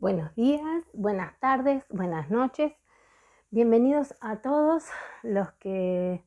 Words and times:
Buenos 0.00 0.32
días, 0.36 0.84
buenas 0.92 1.36
tardes, 1.40 1.84
buenas 1.90 2.30
noches. 2.30 2.72
Bienvenidos 3.50 4.14
a 4.20 4.36
todos 4.36 4.84
los 5.24 5.50
que 5.54 6.22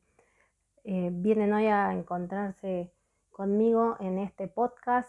eh, 0.84 1.08
vienen 1.10 1.54
hoy 1.54 1.68
a 1.68 1.94
encontrarse 1.94 2.92
conmigo 3.30 3.96
en 3.98 4.18
este 4.18 4.46
podcast 4.46 5.08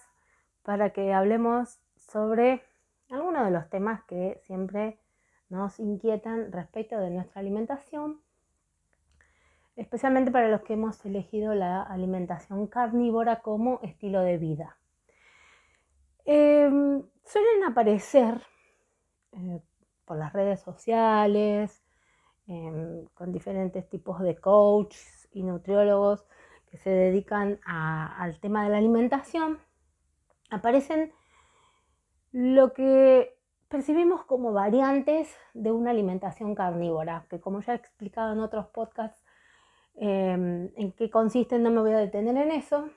para 0.62 0.91
que 0.91 1.13
hablemos 1.13 1.78
sobre 1.97 2.63
algunos 3.10 3.44
de 3.44 3.52
los 3.52 3.70
temas 3.70 4.01
que 4.05 4.39
siempre 4.44 4.97
nos 5.49 5.77
inquietan 5.81 6.53
respecto 6.53 6.97
de 6.97 7.09
nuestra 7.09 7.41
alimentación, 7.41 8.21
especialmente 9.75 10.31
para 10.31 10.47
los 10.47 10.61
que 10.61 10.75
hemos 10.75 11.05
elegido 11.05 11.53
la 11.53 11.83
alimentación 11.83 12.67
carnívora 12.67 13.41
como 13.41 13.81
estilo 13.83 14.21
de 14.21 14.37
vida. 14.37 14.77
Em, 16.23 17.03
suelen 17.25 17.63
aparecer 17.66 18.41
eh, 19.34 19.62
por 20.05 20.18
las 20.18 20.34
redes 20.34 20.62
sociales, 20.62 21.84
em, 22.48 23.05
con 23.14 23.32
diferentes 23.32 23.88
tipos 23.90 24.20
de 24.22 24.36
coaches 24.36 25.28
y 25.32 25.44
nutriólogos 25.44 26.26
que 26.70 26.78
se 26.78 26.90
dedican 26.90 27.60
al 27.66 28.40
tema 28.40 28.64
de 28.64 28.70
la 28.70 28.77
alimentación, 28.77 29.60
aparecen 30.50 31.14
lo 32.32 32.74
que 32.74 33.38
percibimos 33.70 34.24
como 34.26 34.54
variantes 34.54 35.36
de 35.54 35.72
una 35.72 35.91
alimentación 35.91 36.55
carnívora, 36.55 37.26
que 37.30 37.40
como 37.40 37.62
ya 37.62 37.74
he 37.74 37.76
explicado 37.77 38.34
en 38.34 38.40
otros 38.40 38.68
podcasts, 38.68 39.24
em, 39.96 40.72
en 40.76 40.91
qué 40.94 41.10
consisten, 41.10 41.63
no 41.63 41.72
me 41.72 41.82
voy 41.82 41.94
a 41.94 41.98
detener 41.98 42.38
en 42.38 42.52
eso, 42.52 42.90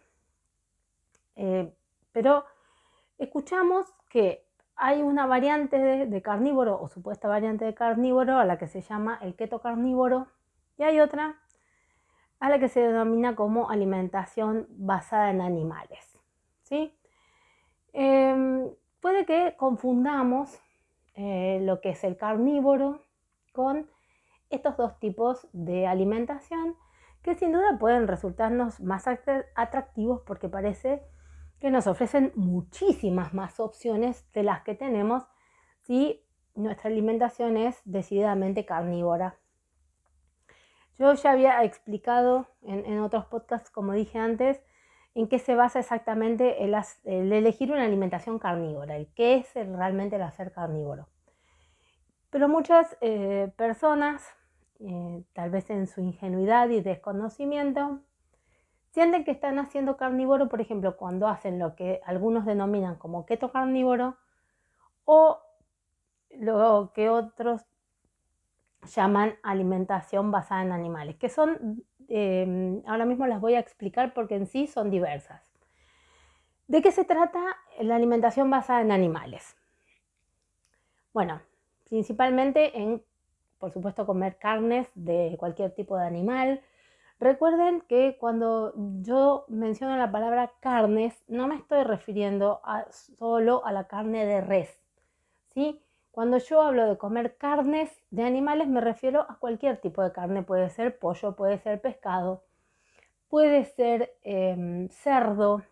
eh, 1.37 1.75
pero 2.13 2.45
escuchamos 3.19 3.87
que 4.09 4.46
hay 4.77 5.03
una 5.03 5.27
variante 5.27 5.79
de, 5.79 6.23
carnívoro 6.23 6.81
o 6.81 6.89
supuesta 6.89 7.29
variante 7.29 7.65
de 7.65 7.75
carnívoro 7.75 8.39
a 8.39 8.45
la 8.45 8.59
que 8.59 8.67
se 8.67 8.83
llama 8.83 9.19
el 9.23 9.35
keto 9.35 9.61
carnívoro 9.61 10.29
y 10.77 10.83
hay 10.83 11.01
otra 11.01 11.37
a 12.39 12.51
la 12.51 12.59
que 12.59 12.69
se 12.69 12.81
denomina 12.81 13.35
como 13.35 13.71
alimentación 13.71 14.67
basada 14.71 15.31
en 15.31 15.41
animales. 15.41 16.19
¿sí? 16.63 16.95
Em, 17.95 18.69
puede 19.01 19.25
que 19.25 19.55
confundamos 19.57 20.61
eh, 21.15 21.61
lo 21.63 21.81
que 21.81 21.91
es 21.91 22.05
el 22.05 22.19
carnívoro 22.19 23.01
con 23.53 23.89
estos 24.51 24.77
dos 24.77 24.99
tipos 25.01 25.49
de 25.53 25.87
alimentación 25.87 26.77
que 27.23 27.35
sin 27.35 27.53
duda 27.53 27.79
pueden 27.79 28.07
resultarnos 28.07 28.81
más 28.81 29.07
atractivos 29.09 30.21
porque 30.27 30.49
parece 30.49 31.03
que 31.61 31.71
nos 31.71 31.87
ofrecen 31.87 32.33
muchísimas 32.35 33.35
más 33.35 33.61
opciones 33.61 34.31
de 34.33 34.43
las 34.43 34.63
que 34.63 34.75
tenemos 34.75 35.27
si 35.83 36.23
nuestra 36.55 36.91
alimentación 36.91 37.57
es 37.57 37.81
decididamente 37.85 38.65
carnívora. 38.65 39.37
Yo 40.99 41.13
ya 41.15 41.33
había 41.33 41.63
explicado 41.63 42.49
en, 42.63 43.01
otros 43.01 43.27
podcasts, 43.27 43.71
como 43.71 43.93
dije 43.93 44.19
antes, 44.19 44.63
en 45.15 45.29
qué 45.29 45.39
se 45.39 45.55
basa 45.55 45.79
exactamente 45.79 46.65
el, 46.65 46.75
elegir 47.05 47.71
una 47.71 47.85
alimentación 47.85 48.39
carnívora, 48.39 48.97
el 48.97 49.07
qué 49.15 49.37
es 49.37 49.55
realmente 49.55 50.17
el 50.17 50.23
hacer 50.23 50.53
carnívoro. 50.53 51.09
Pero 52.31 52.49
muchas 52.49 52.97
eh, 53.03 53.53
personas, 53.57 54.27
eh, 54.81 55.23
tal 55.35 55.51
vez 55.51 55.69
en 55.71 55.87
su 55.87 56.01
ingenuidad 56.01 56.69
y 56.71 56.81
desconocimiento, 56.81 58.01
sienten 58.97 59.25
que 59.25 59.31
están 59.31 59.59
haciendo 59.59 59.99
carnívoro, 59.99 60.49
por 60.49 60.63
ejemplo, 60.63 60.97
cuando 60.97 61.29
hacen 61.29 61.59
lo 61.59 61.77
que 61.77 62.01
algunos 62.07 62.47
denominan 62.47 62.97
como 62.97 63.27
keto 63.27 63.53
carnívoro 63.53 64.17
o 65.05 65.39
lo 66.31 66.93
que 66.95 67.11
otros 67.11 67.67
llaman 68.95 69.35
alimentación 69.43 70.31
basada 70.31 70.63
en 70.63 70.73
animales, 70.73 71.17
que 71.17 71.29
son, 71.29 71.85
em, 72.09 72.83
ahora 72.87 73.05
mismo 73.05 73.27
las 73.27 73.39
voy 73.39 73.55
a 73.55 73.59
explicar 73.59 74.15
porque 74.15 74.37
en 74.37 74.47
sí 74.47 74.67
son 74.67 74.91
diversas. 74.91 75.53
¿De 76.67 76.81
qué 76.81 76.91
se 76.91 77.05
trata 77.05 77.43
la 77.79 77.97
alimentación 77.97 78.49
basada 78.49 78.81
en 78.81 78.93
animales? 78.93 79.59
Bueno, 81.13 81.43
principalmente 81.87 82.81
en, 82.81 83.03
por 83.59 83.73
supuesto, 83.73 84.07
comer 84.07 84.39
carnes 84.39 84.89
de 84.95 85.37
cualquier 85.39 85.75
tipo 85.75 85.99
de 85.99 86.07
animal, 86.07 86.63
Recuerden 87.19 87.81
que 87.89 88.17
cuando 88.21 88.75
yo 89.03 89.47
menciono 89.49 89.97
la 89.97 90.13
palabra 90.13 90.53
carnes, 90.61 91.15
no 91.29 91.49
me 91.49 91.57
estoy 91.57 91.83
refiriendo 91.83 92.61
solo 92.91 93.65
a 93.65 93.73
la 93.73 93.85
carne 93.85 94.27
de 94.27 94.43
res. 94.43 94.79
¿sí? 95.55 95.81
Cuando 96.11 96.39
yo 96.39 96.61
hablo 96.61 96.87
de 96.87 96.99
comer 96.99 97.37
carnes 97.37 97.91
de 98.11 98.23
animales, 98.23 98.69
me 98.69 98.81
refiero 98.81 99.23
a 99.29 99.39
cualquier 99.39 99.79
tipo 99.81 100.03
de 100.03 100.13
carne. 100.13 100.43
Puede 100.43 100.69
ser 100.69 100.99
pollo, 100.99 101.35
puede 101.35 101.59
ser 101.59 101.81
pescado, 101.81 102.43
puede 103.29 103.65
ser 103.65 104.15
em, 104.23 104.89
cerdo, 104.91 105.63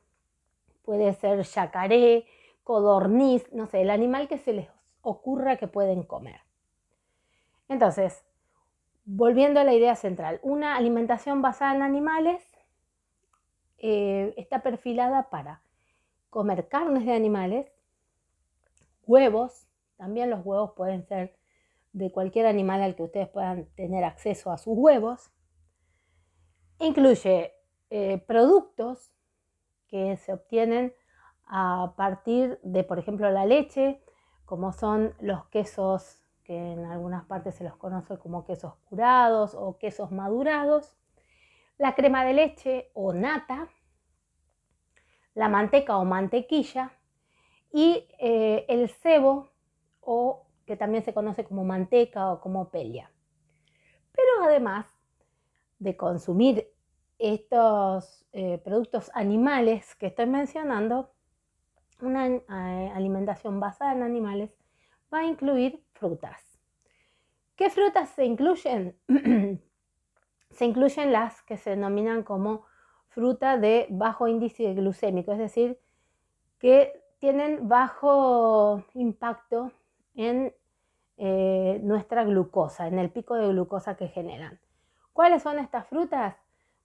puede 0.83 1.13
ser 1.15 1.43
yacaré, 1.43 2.27
codorniz, 2.63 3.53
no 3.53 3.67
sé, 3.67 3.83
el 3.83 3.91
animal 3.91 4.29
que 4.29 4.39
se 4.39 4.55
les 4.55 4.69
ocurra 5.03 5.57
que 5.57 5.69
pueden 5.69 6.03
comer. 6.03 6.41
Entonces, 7.69 8.25
volviendo 9.05 9.61
a 9.61 9.65
la 9.65 9.75
idea 9.75 9.97
central, 9.97 10.41
una 10.43 10.77
alimentación 10.77 11.43
basada 11.43 11.75
en 11.75 11.83
animales 11.83 12.43
eh, 13.79 14.33
está 14.37 14.63
perfilada 14.63 15.29
para 15.31 15.63
comer 16.31 16.69
carnes 16.69 17.05
de 17.05 17.13
animales, 17.13 17.71
huevos, 19.07 19.69
también 19.97 20.31
los 20.31 20.45
huevos 20.45 20.73
pueden 20.73 21.07
ser 21.07 21.37
de 21.93 22.11
cualquier 22.11 22.47
animal 22.47 22.83
al 22.83 22.97
que 22.97 23.05
ustedes 23.05 23.29
puedan 23.29 23.67
tener 23.77 24.05
acceso 24.05 24.51
a 24.51 24.59
sus 24.59 24.75
huevos. 24.77 25.31
Incluye 26.81 27.55
eh, 27.91 28.19
productos 28.27 29.13
que 29.87 30.17
se 30.17 30.33
obtienen 30.33 30.93
a 31.47 31.95
partir 31.97 32.59
de, 32.63 32.83
por 32.83 32.99
ejemplo, 32.99 33.31
la 33.31 33.47
leche, 33.47 34.03
como 34.45 34.73
son 34.73 35.15
los 35.21 35.47
quesos 35.47 36.24
que 36.45 36.73
en 36.73 36.85
algunas 36.85 37.25
partes 37.25 37.55
se 37.55 37.65
los 37.65 37.77
conoce 37.77 38.19
como 38.19 38.45
quesos 38.45 38.75
curados 38.85 39.55
o 39.55 39.79
quesos 39.79 40.13
madurados, 40.13 40.97
la 41.79 41.95
crema 41.95 42.25
de 42.25 42.35
leche 42.35 42.91
o 42.95 43.13
nata, 43.13 43.69
la 45.35 45.49
manteca 45.49 45.97
o 45.97 46.05
mantequilla 46.05 46.93
y 47.73 48.07
eh, 48.21 48.67
el 48.69 48.89
cebo 48.89 49.51
o 50.01 50.47
que 50.67 50.77
también 50.77 51.03
se 51.03 51.13
conoce 51.13 51.45
como 51.45 51.65
manteca 51.65 52.33
o 52.33 52.41
como 52.41 52.71
pelia. 52.71 53.11
Pero 54.13 54.45
además 54.45 54.87
de 55.79 55.97
consumir 55.97 56.71
estos 57.19 58.27
eh, 58.33 58.59
productos 58.59 59.11
animales 59.15 59.95
que 59.97 60.07
estoy 60.07 60.27
mencionando, 60.27 61.11
una 62.01 62.27
eh, 62.27 62.43
alimentación 62.95 63.61
basada 63.61 63.93
en 63.93 64.03
animales 64.03 64.51
va 65.13 65.21
a 65.21 65.25
incluir 65.25 65.84
frutas. 65.95 66.43
¿Qué 67.57 67.71
frutas 67.71 68.11
se 68.11 68.25
incluyen? 68.25 68.97
se 70.51 70.65
incluyen 70.65 71.13
las 71.13 71.43
que 71.43 71.57
se 71.57 71.71
denominan 71.71 72.23
como 72.23 72.65
fruta 73.09 73.57
de 73.59 73.87
bajo 73.91 74.29
índice 74.29 74.75
glucémico, 74.75 75.33
es 75.33 75.39
decir, 75.39 75.79
que 76.59 77.01
tienen 77.19 77.69
bajo 77.69 78.83
impacto 78.95 79.73
en 80.15 80.53
eh, 81.17 81.81
nuestra 81.83 82.25
glucosa, 82.25 82.89
en 82.89 82.99
el 82.99 83.11
pico 83.11 83.37
de 83.37 83.49
glucosa 83.49 83.97
que 83.97 84.09
generan. 84.09 84.59
¿Cuáles 85.13 85.43
son 85.43 85.59
estas 85.59 85.87
frutas? 85.87 86.35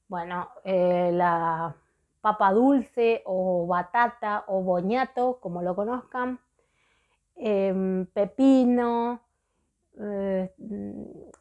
Bueno, 0.08 0.50
eh, 0.64 1.12
la 1.14 1.76
papa 2.22 2.52
dulce 2.52 3.24
o 3.26 3.66
batata 3.68 4.44
o 4.48 4.62
boñato, 4.62 5.40
como 5.40 5.62
lo 5.62 5.76
conozcan, 5.76 6.40
Em, 7.42 8.06
pepino, 8.08 9.22
eh, 9.98 10.54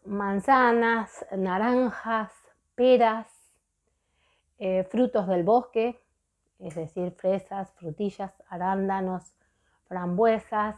manzanas, 0.05 1.27
naranjas, 1.37 2.33
peras, 2.77 3.27
eh, 4.61 4.85
frutos 4.85 5.27
del 5.27 5.43
bosque, 5.43 6.01
es 6.61 6.77
decir, 6.77 7.11
fresas, 7.11 7.73
frutillas, 7.73 8.33
arándanos, 8.49 9.35
frambuesas 9.89 10.77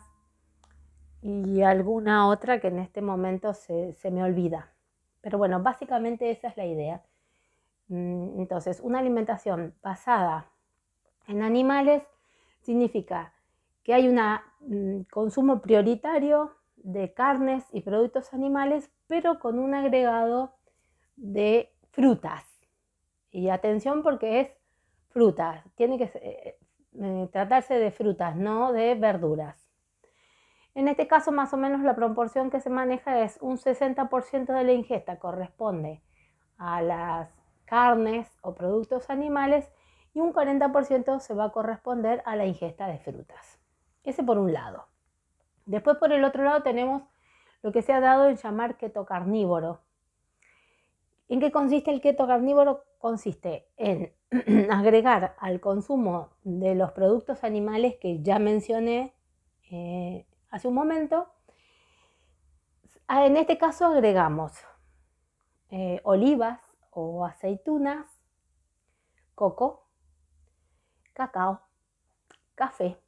y 1.20 1.60
alguna 1.60 2.26
otra 2.26 2.58
que 2.58 2.68
en 2.68 2.78
este 2.78 3.02
momento 3.02 3.52
se, 3.52 3.92
se 3.92 4.10
me 4.10 4.24
olvida. 4.24 4.72
Pero 5.20 5.36
bueno, 5.36 5.62
básicamente 5.62 6.30
esa 6.30 6.48
es 6.48 6.56
la 6.56 6.64
idea. 6.64 7.02
Mm, 7.88 8.40
entonces, 8.40 8.80
una 8.80 9.00
alimentación 9.00 9.74
basada 9.82 10.50
en 11.26 11.42
animales 11.42 12.02
significa 12.62 13.34
que 13.82 13.94
hay 13.94 14.08
un 14.08 14.20
mm, 14.60 15.02
consumo 15.10 15.60
prioritario 15.60 16.56
de 16.76 17.12
carnes 17.12 17.64
y 17.72 17.82
productos 17.82 18.32
animales, 18.32 18.90
pero 19.06 19.38
con 19.38 19.58
un 19.58 19.74
agregado 19.74 20.54
de 21.16 21.72
frutas. 21.90 22.44
Y 23.30 23.48
atención 23.48 24.02
porque 24.02 24.40
es 24.40 24.48
frutas, 25.10 25.64
tiene 25.76 25.98
que 25.98 26.04
eh, 26.04 26.58
eh, 27.00 27.28
tratarse 27.32 27.74
de 27.74 27.90
frutas, 27.90 28.36
no 28.36 28.72
de 28.72 28.94
verduras. 28.94 29.70
En 30.74 30.88
este 30.88 31.08
caso, 31.08 31.32
más 31.32 31.52
o 31.52 31.56
menos 31.56 31.82
la 31.82 31.96
proporción 31.96 32.50
que 32.50 32.60
se 32.60 32.70
maneja 32.70 33.22
es 33.22 33.38
un 33.40 33.58
60% 33.58 34.52
de 34.52 34.64
la 34.64 34.72
ingesta 34.72 35.18
corresponde 35.18 36.02
a 36.58 36.80
las 36.80 37.28
carnes 37.64 38.28
o 38.42 38.54
productos 38.54 39.10
animales 39.10 39.70
y 40.14 40.20
un 40.20 40.32
40% 40.32 41.20
se 41.20 41.34
va 41.34 41.46
a 41.46 41.52
corresponder 41.52 42.22
a 42.24 42.36
la 42.36 42.46
ingesta 42.46 42.86
de 42.86 42.98
frutas. 42.98 43.60
Ese 44.02 44.22
por 44.22 44.38
un 44.38 44.52
lado. 44.52 44.86
Después 45.66 45.96
por 45.98 46.12
el 46.12 46.24
otro 46.24 46.42
lado 46.42 46.62
tenemos 46.62 47.02
lo 47.62 47.72
que 47.72 47.82
se 47.82 47.92
ha 47.92 48.00
dado 48.00 48.28
en 48.28 48.36
llamar 48.36 48.76
keto 48.76 49.04
carnívoro. 49.04 49.80
¿En 51.28 51.40
qué 51.40 51.52
consiste 51.52 51.90
el 51.90 52.00
keto 52.00 52.26
carnívoro? 52.26 52.84
Consiste 52.98 53.68
en 53.76 54.12
agregar 54.70 55.36
al 55.38 55.60
consumo 55.60 56.30
de 56.42 56.74
los 56.74 56.92
productos 56.92 57.44
animales 57.44 57.96
que 58.00 58.22
ya 58.22 58.38
mencioné 58.38 59.14
eh, 59.70 60.26
hace 60.50 60.68
un 60.68 60.74
momento. 60.74 61.28
En 63.08 63.36
este 63.36 63.58
caso 63.58 63.86
agregamos 63.86 64.52
eh, 65.70 66.00
olivas 66.04 66.60
o 66.90 67.24
aceitunas, 67.24 68.06
coco, 69.34 69.86
cacao, 71.12 71.60
café 72.54 72.98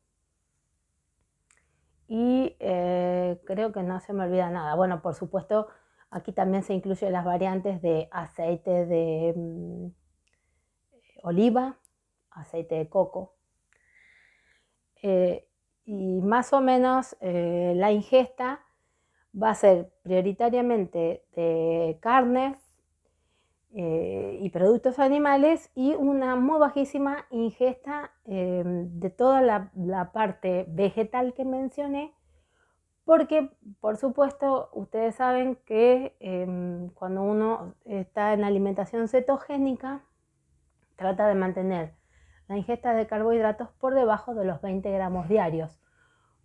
y 2.14 2.54
eh, 2.60 3.40
creo 3.46 3.72
que 3.72 3.82
no 3.82 3.98
se 4.00 4.12
me 4.12 4.24
olvida 4.24 4.50
nada. 4.50 4.74
Bueno, 4.74 5.00
por 5.00 5.14
supuesto, 5.14 5.68
aquí 6.10 6.30
también 6.32 6.62
se 6.62 6.74
incluyen 6.74 7.10
las 7.10 7.24
variantes 7.24 7.80
de 7.80 8.10
aceite 8.10 8.84
de 8.84 9.32
mm, 9.34 9.86
oliva, 11.22 11.78
aceite 12.30 12.74
de 12.74 12.90
coco. 12.90 13.34
Eh, 15.00 15.48
y 15.86 16.20
más 16.20 16.52
o 16.52 16.60
menos 16.60 17.16
eh, 17.22 17.72
la 17.76 17.92
ingesta 17.92 18.60
va 19.34 19.48
a 19.48 19.54
ser 19.54 19.90
prioritariamente 20.02 21.24
de 21.34 21.98
carnes 22.02 22.71
eh, 23.74 24.38
y 24.40 24.50
productos 24.50 24.98
animales 24.98 25.70
y 25.74 25.94
una 25.94 26.36
muy 26.36 26.58
bajísima 26.58 27.24
ingesta 27.30 28.12
de 28.24 29.10
toda 29.16 29.40
la, 29.40 30.10
parte 30.12 30.66
vegetal 30.68 31.32
que 31.32 31.46
mencioné, 31.46 32.14
porque 33.04 33.50
por 33.80 33.96
supuesto 33.96 34.68
ustedes 34.74 35.14
saben 35.14 35.56
que 35.64 36.16
em, 36.20 36.90
cuando 36.90 37.22
uno 37.22 37.74
está 37.86 38.34
en 38.34 38.44
alimentación 38.44 39.08
cetogénica, 39.08 40.02
trata 40.96 41.26
de 41.26 41.34
mantener 41.34 41.94
la 42.48 42.58
ingesta 42.58 42.92
de 42.92 43.06
carbohidratos 43.06 43.70
por 43.80 43.94
debajo 43.94 44.34
de 44.34 44.44
los 44.44 44.60
20 44.60 44.90
gramos 44.90 45.28
diarios. 45.28 45.80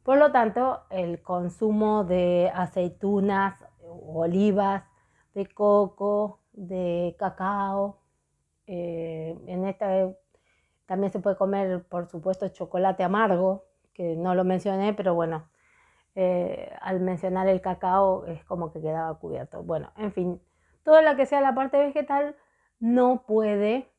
Por 0.03 0.17
lo 0.17 0.31
tanto, 0.31 0.83
el 0.89 1.21
consumo 1.21 2.05
de 2.05 2.49
aceitunas, 2.55 3.55
olivas, 3.81 4.85
de 5.33 5.45
coco, 5.47 6.39
de 6.57 7.15
cacao, 7.17 8.01
eh, 8.65 9.37
en 9.47 9.65
esta 9.65 10.09
también 10.87 11.11
se 11.11 11.19
puede 11.19 11.35
comer, 11.35 11.83
por 11.87 12.07
supuesto, 12.07 12.47
chocolate 12.49 13.03
amargo, 13.03 13.65
que 13.93 14.15
no 14.15 14.35
lo 14.35 14.43
mencioné, 14.43 14.93
pero 14.93 15.13
bueno, 15.13 15.49
eh, 16.15 16.73
al 16.81 16.99
mencionar 17.01 17.47
el 17.47 17.61
cacao 17.61 18.25
es 18.25 18.43
como 18.45 18.71
que 18.71 18.81
quedaba 18.81 19.19
cubierto. 19.19 19.63
Bueno, 19.63 19.91
en 19.97 20.11
fin, 20.13 20.41
toda 20.83 21.01
la 21.01 21.15
que 21.15 21.25
sea 21.25 21.41
la 21.41 21.53
parte 21.53 21.77
vegetal 21.77 22.35
no 22.79 23.23
puede 23.27 23.91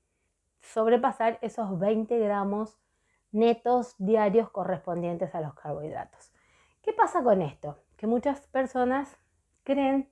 sobrepasar 0.61 1.39
esos 1.43 1.79
20 1.79 2.19
gramos 2.19 2.79
netos 3.31 3.95
diarios 3.99 4.51
correspondientes 4.51 5.35
a 5.35 5.41
los 5.41 5.55
carbohidratos. 5.55 6.33
¿Qué 6.83 6.93
pasa 6.93 7.23
con 7.23 7.43
esto? 7.43 7.79
Que 7.97 8.07
muchas 8.07 8.47
personas 8.49 9.17
creen 9.63 10.11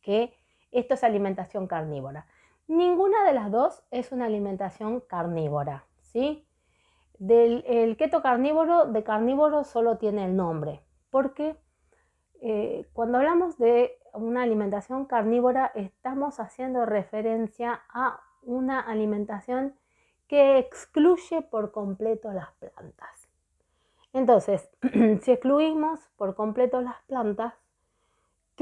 que 0.00 0.41
esto 0.72 0.94
es 0.94 1.04
alimentación 1.04 1.66
carnívora. 1.66 2.26
Ninguna 2.66 3.24
de 3.24 3.32
las 3.32 3.50
dos 3.50 3.84
es 3.90 4.12
una 4.12 4.26
alimentación 4.26 5.00
carnívora, 5.00 5.86
¿sí? 6.00 6.46
Del 7.18 7.64
el 7.66 7.96
keto 7.96 8.22
carnívoro, 8.22 8.86
de 8.86 9.04
carnívoro 9.04 9.64
solo 9.64 9.98
tiene 9.98 10.24
el 10.24 10.36
nombre, 10.36 10.82
porque 11.10 11.56
eh, 12.40 12.88
cuando 12.92 13.18
hablamos 13.18 13.58
de 13.58 13.98
una 14.14 14.42
alimentación 14.42 15.04
carnívora 15.06 15.70
estamos 15.74 16.40
haciendo 16.40 16.84
referencia 16.84 17.82
a 17.88 18.20
una 18.42 18.80
alimentación 18.80 19.76
que 20.26 20.58
excluye 20.58 21.42
por 21.42 21.72
completo 21.72 22.32
las 22.32 22.50
plantas. 22.52 23.28
Entonces, 24.12 24.68
si 25.22 25.32
excluimos 25.32 26.00
por 26.16 26.34
completo 26.34 26.80
las 26.80 27.00
plantas, 27.06 27.54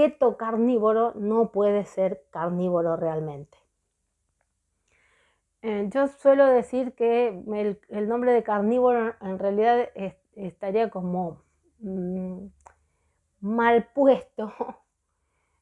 keto 0.00 0.38
carnívoro 0.38 1.12
no 1.14 1.52
puede 1.52 1.85
ser 1.85 2.25
carnívoro 2.31 2.97
realmente. 2.97 3.58
Eh, 5.61 5.91
yo 5.93 6.08
suelo 6.08 6.47
decir 6.47 6.94
que 6.94 7.29
el, 7.91 8.08
nombre 8.08 8.32
de 8.32 8.43
carnívoro 8.43 9.14
en 9.20 9.38
realidad 9.38 9.91
estaría 10.35 10.88
como 10.88 11.43
mm, 11.81 12.47
mal 13.41 13.88
puesto. 13.94 14.52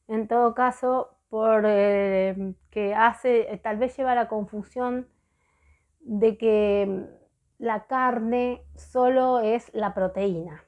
En 0.07 0.27
todo 0.27 0.55
caso, 0.55 1.17
por 1.29 1.65
eh, 1.67 2.55
hace, 2.97 3.59
tal 3.61 3.77
vez 3.77 3.95
lleva 3.95 4.13
a 4.13 4.15
la 4.15 4.27
confusión 4.27 5.07
de 5.99 6.35
que 6.37 6.87
mm, 6.87 7.63
la 7.63 7.85
carne 7.85 8.65
solo 8.75 9.39
es 9.41 9.71
la 9.73 9.93
proteína. 9.93 10.63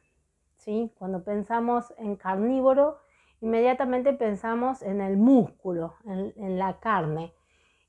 ¿sí? 0.57 0.91
Cuando 0.99 1.23
pensamos 1.23 1.91
en 1.97 2.17
carnívoro, 2.17 2.99
inmediatamente 3.41 4.13
pensamos 4.13 4.81
en 4.83 5.01
el 5.01 5.17
músculo, 5.17 5.95
en, 6.05 6.59
la 6.59 6.79
carne, 6.79 7.33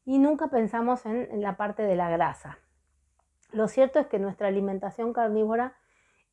y 0.05 0.19
nunca 0.19 0.49
pensamos 0.49 1.07
en, 1.07 1.41
la 1.41 1.57
parte 1.57 1.83
de 1.83 1.95
la 1.95 2.11
grasa. 2.11 2.59
Lo 3.53 3.69
cierto 3.69 4.01
es 4.01 4.07
que 4.07 4.19
nuestra 4.19 4.49
alimentación 4.49 5.13
carnívora 5.13 5.77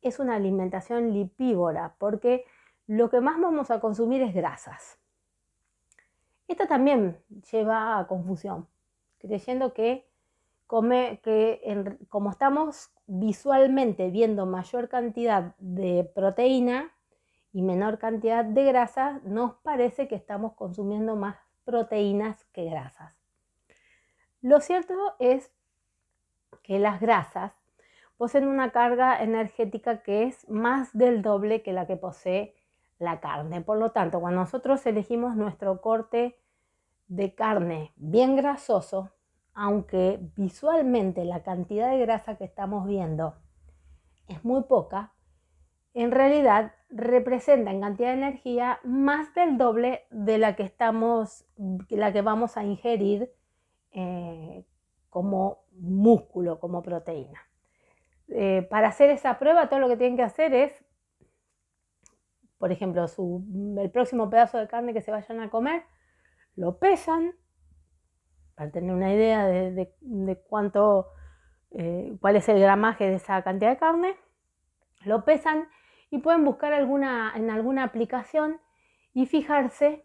es 0.00 0.18
una 0.18 0.36
alimentación 0.36 1.12
lipívora, 1.12 1.94
porque 1.98 2.44
lo 2.86 3.10
que 3.10 3.20
más 3.20 3.38
vamos 3.38 3.70
a 3.70 3.78
consumir 3.78 4.22
es 4.22 4.34
grasas. 4.34 4.98
Esto 6.48 6.66
también 6.66 7.22
lleva 7.52 7.98
a 7.98 8.06
confusión, 8.06 8.66
creyendo 9.18 9.74
que, 9.74 10.08
come, 10.66 11.20
que 11.22 11.98
como 12.08 12.30
estamos 12.30 12.90
visualmente 13.06 14.08
viendo 14.10 14.46
mayor 14.46 14.88
cantidad 14.88 15.54
de 15.58 16.10
proteína 16.14 16.90
y 17.52 17.62
menor 17.62 17.98
cantidad 17.98 18.44
de 18.44 18.64
grasa, 18.64 19.20
nos 19.24 19.54
parece 19.56 20.08
que 20.08 20.14
estamos 20.14 20.54
consumiendo 20.54 21.16
más 21.16 21.36
proteínas 21.64 22.44
que 22.52 22.64
grasas. 22.64 23.14
Lo 24.42 24.60
cierto 24.60 24.94
es 25.18 25.52
que 26.62 26.78
las 26.78 27.00
grasas 27.00 27.52
poseen 28.16 28.46
una 28.46 28.70
carga 28.70 29.22
energética 29.22 30.02
que 30.02 30.24
es 30.24 30.48
más 30.48 30.92
del 30.96 31.22
doble 31.22 31.62
que 31.62 31.72
la 31.72 31.86
que 31.86 31.96
posee 31.96 32.54
la 32.98 33.20
carne. 33.20 33.62
Por 33.62 33.78
lo 33.78 33.90
tanto, 33.90 34.20
cuando 34.20 34.40
nosotros 34.40 34.84
elegimos 34.86 35.36
nuestro 35.36 35.80
corte 35.80 36.38
de 37.08 37.34
carne 37.34 37.92
bien 37.96 38.36
grasoso, 38.36 39.10
aunque 39.54 40.20
visualmente 40.36 41.24
la 41.24 41.42
cantidad 41.42 41.90
de 41.90 41.98
grasa 41.98 42.36
que 42.36 42.44
estamos 42.44 42.86
viendo 42.86 43.34
es 44.28 44.44
muy 44.44 44.62
poca, 44.62 45.12
en 45.94 46.10
realidad 46.10 46.72
representa 46.90 47.70
en 47.70 47.80
cantidad 47.80 48.08
de 48.08 48.14
energía 48.14 48.80
más 48.84 49.32
del 49.34 49.58
doble 49.58 50.06
de 50.10 50.38
la 50.38 50.56
que 50.56 50.62
estamos, 50.62 51.44
la 51.88 52.12
que 52.12 52.22
vamos 52.22 52.56
a 52.56 52.64
ingerir 52.64 53.30
eh, 53.92 54.64
como 55.08 55.64
músculo, 55.72 56.60
como 56.60 56.82
proteína. 56.82 57.40
Eh, 58.28 58.66
para 58.70 58.88
hacer 58.88 59.10
esa 59.10 59.38
prueba, 59.38 59.68
todo 59.68 59.80
lo 59.80 59.88
que 59.88 59.96
tienen 59.96 60.16
que 60.16 60.22
hacer 60.22 60.54
es 60.54 60.84
por 62.60 62.70
ejemplo, 62.72 63.06
el 63.78 63.90
próximo 63.90 64.28
pedazo 64.28 64.58
de 64.58 64.68
carne 64.68 64.92
que 64.92 65.00
se 65.00 65.10
vayan 65.10 65.40
a 65.40 65.48
comer, 65.48 65.82
lo 66.56 66.78
pesan 66.78 67.32
para 68.54 68.70
tener 68.70 68.94
una 68.94 69.14
idea 69.14 69.46
de, 69.46 70.42
cuánto, 70.46 71.08
eh, 71.70 72.14
cuál 72.20 72.36
es 72.36 72.46
el 72.50 72.60
gramaje 72.60 73.08
de 73.08 73.14
esa 73.14 73.40
cantidad 73.40 73.70
de 73.70 73.78
carne, 73.78 74.14
lo 75.04 75.24
pesan 75.24 75.68
y 76.10 76.18
pueden 76.18 76.44
buscar 76.44 76.72
en 76.72 77.50
alguna 77.50 77.84
aplicación 77.84 78.60
y 79.12 79.26
fijarse, 79.26 80.04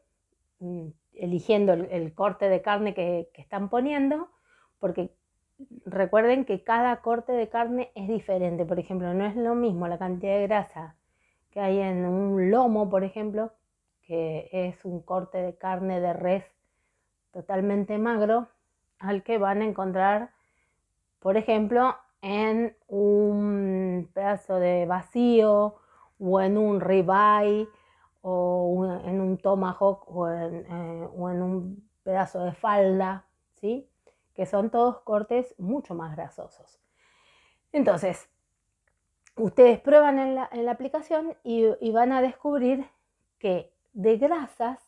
mm, 0.60 0.88
eligiendo 1.14 1.74
el, 1.74 2.14
corte 2.14 2.50
de 2.50 2.62
carne 2.62 2.94
que, 2.94 3.30
que 3.34 3.42
están 3.42 3.70
poniendo, 3.70 4.30
porque 4.80 5.12
recuerden 5.86 6.46
que 6.46 6.64
cada 6.64 7.02
corte 7.02 7.32
de 7.32 7.50
carne 7.50 7.92
es 7.96 8.08
diferente. 8.08 8.66
Por 8.66 8.80
ejemplo, 8.80 9.14
no 9.14 9.26
es 9.26 9.36
lo 9.36 9.56
mismo 9.56 9.88
la 9.88 9.98
cantidad 9.98 10.38
de 10.38 10.48
grasa 10.48 10.96
que 11.56 11.62
hay 11.62 11.80
en 11.80 12.06
un 12.06 12.52
lomo, 12.52 12.90
por 12.90 13.06
ejemplo, 13.06 13.54
que 14.04 14.50
es 14.52 14.84
un 14.84 15.02
corte 15.02 15.38
de 15.38 15.58
carne 15.58 16.02
de 16.02 16.12
res 16.12 16.44
totalmente 17.32 17.98
magro, 17.98 18.50
al 19.00 19.24
que 19.24 19.38
van 19.38 19.62
a 19.62 19.66
encontrar, 19.66 20.32
por 21.20 21.38
ejemplo, 21.38 21.96
en 22.26 22.76
un 22.88 24.10
pedazo 24.12 24.56
de 24.56 24.88
vacío 24.88 25.76
o 26.20 26.42
en 26.42 26.58
un 26.58 26.82
ribeye 26.82 27.68
o 28.24 29.00
en 29.06 29.22
un 29.22 29.38
tomahawk 29.38 30.10
o 30.10 30.28
en, 30.28 30.66
eh, 30.66 31.08
o 31.16 31.30
en, 31.30 31.44
un 31.44 31.88
pedazo 32.02 32.44
de 32.44 32.54
falda, 32.54 33.28
¿sí? 33.54 33.88
que 34.34 34.48
son 34.48 34.72
todos 34.72 35.02
cortes 35.02 35.54
mucho 35.60 35.94
más 35.94 36.16
grasosos. 36.16 36.80
Entonces, 37.72 38.28
ustedes 39.36 39.80
prueban 39.80 40.18
en 40.18 40.34
la, 40.34 40.72
aplicación 40.72 41.36
y, 41.44 41.92
van 41.92 42.12
a 42.12 42.24
descubrir 42.24 42.90
que 43.38 43.72
de 43.94 44.18
grasas, 44.18 44.80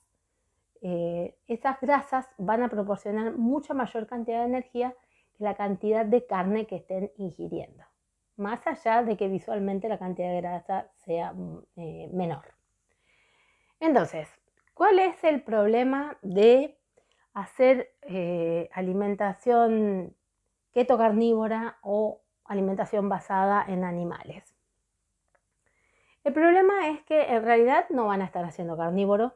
eh, 0.82 1.38
esas 1.48 1.80
grasas 1.82 2.28
van 2.40 2.64
a 2.64 2.70
proporcionar 2.70 3.34
mucha 3.34 3.76
mayor 3.76 4.08
cantidad 4.08 4.40
de 4.40 4.46
energía 4.46 4.96
la 5.40 5.56
cantidad 5.56 6.06
de 6.06 6.26
carne 6.26 6.66
que 6.66 6.78
estén 6.78 7.12
ingiriendo, 7.18 7.84
más 8.36 8.66
allá 8.66 9.04
de 9.04 9.18
que 9.18 9.28
visualmente 9.28 9.88
la 9.88 10.00
cantidad 10.00 10.30
de 10.30 10.42
grasa 10.42 10.90
sea 10.96 11.34
mm, 11.34 11.60
eh, 11.76 12.10
menor. 12.14 12.54
Entonces, 13.80 14.28
¿cuál 14.74 15.00
es 15.00 15.24
el 15.24 15.44
problema 15.44 16.18
de 16.22 16.78
hacer 17.34 17.92
eh, 18.02 18.70
alimentación 18.74 20.16
keto 20.74 20.98
carnívora 20.98 21.78
o 21.82 22.22
alimentación 22.46 23.10
basada 23.10 23.64
en 23.68 23.84
animales? 23.84 24.56
El 26.24 26.34
problema 26.34 26.90
es 26.90 27.02
que 27.04 27.22
en 27.22 27.44
realidad 27.44 27.86
no 27.90 28.08
van 28.08 28.22
a 28.22 28.26
estar 28.26 28.44
haciendo 28.44 28.76
carnívoro. 28.76 29.36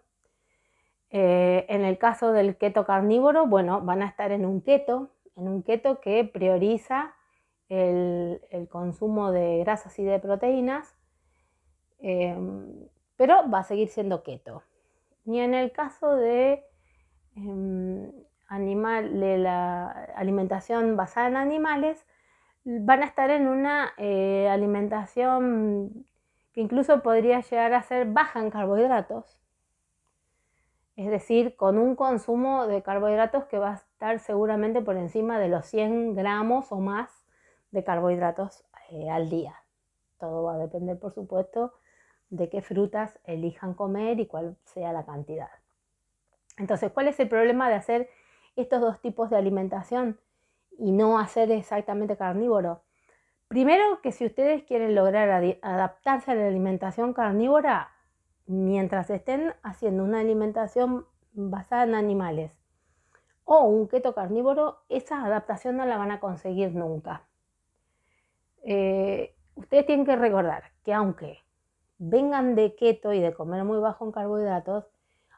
Eh, 1.10 1.66
en 1.70 1.86
el 1.86 1.98
caso 1.98 2.34
del 2.34 2.58
keto 2.58 2.86
carnívoro, 2.86 3.46
bueno, 3.46 3.80
van 3.80 4.02
a 4.02 4.08
estar 4.08 4.32
en 4.32 4.46
un 4.46 4.62
keto, 4.62 5.11
en 5.36 5.48
un 5.48 5.64
keto 5.64 6.00
que 6.00 6.24
prioriza 6.24 7.16
el, 7.70 8.68
consumo 8.70 9.32
de 9.32 9.60
grasas 9.60 9.98
y 10.00 10.04
de 10.04 10.20
proteínas, 10.20 10.96
em, 12.00 12.88
pero 13.16 13.50
va 13.50 13.60
a 13.60 13.64
seguir 13.64 13.90
siendo 13.90 14.24
keto. 14.24 14.64
Y 15.26 15.40
en 15.40 15.54
el 15.54 15.72
caso 15.72 16.16
de, 16.16 16.66
em, 17.36 18.12
animal, 18.48 19.20
de 19.20 19.38
la 19.38 19.90
alimentación 20.16 20.98
basada 20.98 21.28
en 21.28 21.38
animales, 21.38 22.06
van 22.66 23.04
a 23.04 23.06
estar 23.06 23.30
en 23.30 23.48
una 23.48 23.94
eh, 23.98 24.48
alimentación 24.50 26.06
que 26.54 26.62
incluso 26.62 27.02
podría 27.02 27.40
llegar 27.42 27.74
a 27.74 27.84
ser 27.84 28.08
baja 28.08 28.40
en 28.40 28.52
carbohidratos, 28.52 29.41
es 30.96 31.10
decir, 31.10 31.56
con 31.56 31.78
un 31.78 31.96
consumo 31.96 32.68
de 32.68 32.84
carbohidratos 32.84 33.46
que 33.46 33.60
va 33.60 33.72
a 33.72 33.76
estar 33.76 34.20
seguramente 34.20 34.82
por 34.82 34.98
encima 34.98 35.40
de 35.40 35.48
los 35.48 35.66
100 35.66 36.16
gramos 36.16 36.72
o 36.72 36.80
más 36.80 37.10
de 37.72 37.84
carbohidratos 37.84 38.66
eh, 38.90 39.10
al 39.10 39.30
día. 39.30 39.56
Todo 40.20 40.44
va 40.44 40.56
a 40.56 40.58
depender, 40.58 41.00
por 41.00 41.14
supuesto, 41.14 41.74
de 42.30 42.50
qué 42.50 42.62
frutas 42.62 43.20
elijan 43.26 43.74
comer 43.74 44.20
y 44.20 44.28
cuál 44.28 44.58
sea 44.66 44.94
la 44.94 45.06
cantidad. 45.06 45.50
Entonces, 46.58 46.92
¿cuál 46.92 47.08
es 47.08 47.20
el 47.20 47.30
problema 47.30 47.70
de 47.70 47.76
hacer 47.76 48.10
estos 48.56 48.82
dos 48.82 49.00
tipos 49.02 49.30
de 49.30 49.38
alimentación 49.38 50.20
y 50.78 50.92
no 50.92 51.18
hacer 51.18 51.52
exactamente 51.52 52.18
carnívoro? 52.18 52.84
Primero 53.48 54.02
que 54.02 54.12
si 54.12 54.26
ustedes 54.26 54.64
quieren 54.64 54.96
lograr 54.96 55.30
adaptarse 55.62 56.32
a 56.32 56.36
la 56.36 56.48
alimentación 56.48 57.14
carnívora, 57.14 57.92
mientras 58.52 59.10
estén 59.10 59.54
haciendo 59.64 60.04
una 60.04 60.20
alimentación 60.20 61.06
basada 61.34 61.84
en 61.84 61.96
animales 61.96 62.52
o 63.46 63.64
un 63.64 63.88
keto 63.88 64.14
carnívoro, 64.14 64.80
esa 64.90 65.24
adaptación 65.24 65.78
no 65.78 65.86
la 65.86 65.98
van 65.98 66.12
a 66.12 66.20
conseguir 66.20 66.76
nunca. 66.76 67.24
Eh, 68.64 69.34
ustedes 69.56 69.86
tienen 69.86 70.06
que 70.06 70.18
recordar 70.18 70.64
que 70.84 70.94
aunque 70.94 71.40
vengan 71.98 72.56
de 72.56 72.76
keto 72.76 73.14
y 73.14 73.22
de 73.22 73.34
comer 73.34 73.64
muy 73.64 73.80
bajo 73.80 74.06
en 74.06 74.12
carbohidratos, 74.12 74.86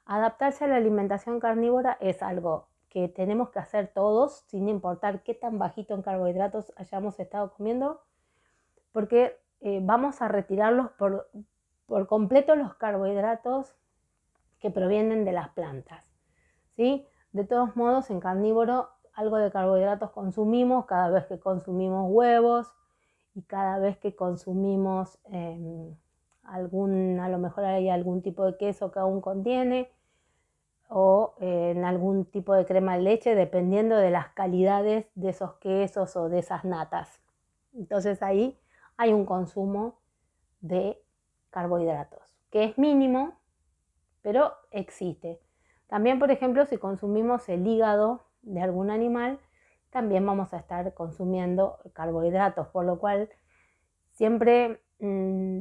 adaptarse 0.06 0.66
a 0.66 0.68
la 0.68 0.78
alimentación 0.78 1.40
carnívora 1.40 1.98
es 2.02 2.24
algo 2.24 2.68
que 2.90 3.08
tenemos 3.10 3.52
que 3.52 3.60
hacer 3.60 3.92
todos, 3.94 4.44
sin 4.48 4.68
importar 4.70 5.22
qué 5.22 5.36
tan 5.36 5.60
bajito 5.60 5.94
en 5.94 6.02
carbohidratos 6.02 6.74
hayamos 6.78 7.20
estado 7.20 7.54
comiendo, 7.54 8.02
porque 8.92 9.40
eh, 9.62 9.80
vamos 9.84 10.22
a 10.22 10.28
retirarlos 10.28 10.92
por, 10.92 11.30
por 11.86 12.08
completo 12.08 12.56
los 12.56 12.76
carbohidratos 12.76 13.76
que 14.60 14.72
provienen 14.72 15.26
de 15.26 15.34
las 15.34 15.50
plantas. 15.50 16.06
¿sí? 16.72 17.06
De 17.32 17.44
todos 17.44 17.76
modos, 17.76 18.10
en 18.10 18.20
carnívoro 18.20 18.90
algo 19.14 19.38
de 19.38 19.52
carbohidratos 19.52 20.12
consumimos 20.12 20.86
cada 20.86 21.10
vez 21.10 21.26
que 21.28 21.40
consumimos 21.40 22.08
huevos 22.10 22.74
y 23.36 23.44
cada 23.44 23.78
vez 23.80 23.98
que 23.98 24.16
consumimos 24.16 25.20
em, 25.26 25.96
algún, 26.44 27.20
a 27.20 27.30
lo 27.30 27.38
mejor 27.38 27.66
hay 27.66 27.90
algún 27.90 28.22
tipo 28.22 28.46
de 28.46 28.58
queso 28.58 28.92
que 28.92 29.00
aún 29.00 29.22
contiene 29.22 29.92
o 30.90 31.36
en 31.40 31.86
algún 31.86 32.26
tipo 32.26 32.54
de 32.54 32.66
crema 32.66 32.96
de 32.96 33.02
leche, 33.02 33.36
dependiendo 33.36 33.98
de 33.98 34.12
las 34.12 34.30
calidades 34.30 35.08
de 35.16 35.30
esos 35.30 35.54
quesos 35.56 36.16
o 36.16 36.30
de 36.30 36.40
esas 36.40 36.66
natas. 36.66 37.20
Entonces 37.74 38.22
ahí 38.22 38.60
hay 38.98 39.14
un 39.14 39.26
consumo 39.26 40.00
de 40.62 41.03
carbohidratos, 41.54 42.20
que 42.50 42.64
es 42.64 42.78
mínimo, 42.78 43.40
pero 44.22 44.54
existe. 44.72 45.40
También, 45.88 46.18
por 46.18 46.32
ejemplo, 46.32 46.66
si 46.66 46.78
consumimos 46.78 47.48
el 47.48 47.68
hígado 47.68 48.26
de 48.42 48.62
algún 48.62 48.90
animal, 48.90 49.40
también 49.92 50.26
vamos 50.26 50.54
a 50.54 50.58
estar 50.58 50.94
consumiendo 50.96 51.78
carbohidratos, 51.94 52.68
por 52.70 52.84
lo 52.84 52.98
cual 52.98 53.30
siempre 54.10 54.82
mm, 55.00 55.60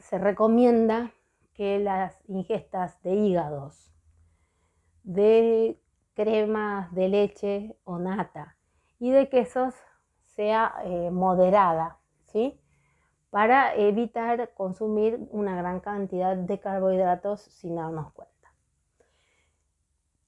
se 0.00 0.18
recomienda 0.18 1.12
que 1.54 1.78
las 1.78 2.18
ingestas 2.28 3.00
de 3.02 3.14
hígados, 3.14 3.92
de 5.04 5.80
cremas 6.14 6.92
de 6.92 7.08
leche 7.08 7.76
o 7.84 7.98
nata 7.98 8.56
y 8.98 9.12
de 9.12 9.28
quesos 9.28 9.74
sea 10.22 10.74
eh, 10.84 11.10
moderada, 11.12 11.98
¿sí? 12.26 12.60
Para 13.34 13.74
evitar 13.74 14.54
consumir 14.54 15.18
una 15.32 15.56
gran 15.56 15.80
cantidad 15.80 16.36
de 16.36 16.60
carbohidratos 16.60 17.40
sin 17.40 17.74
darnos 17.74 18.12
cuenta. 18.12 18.52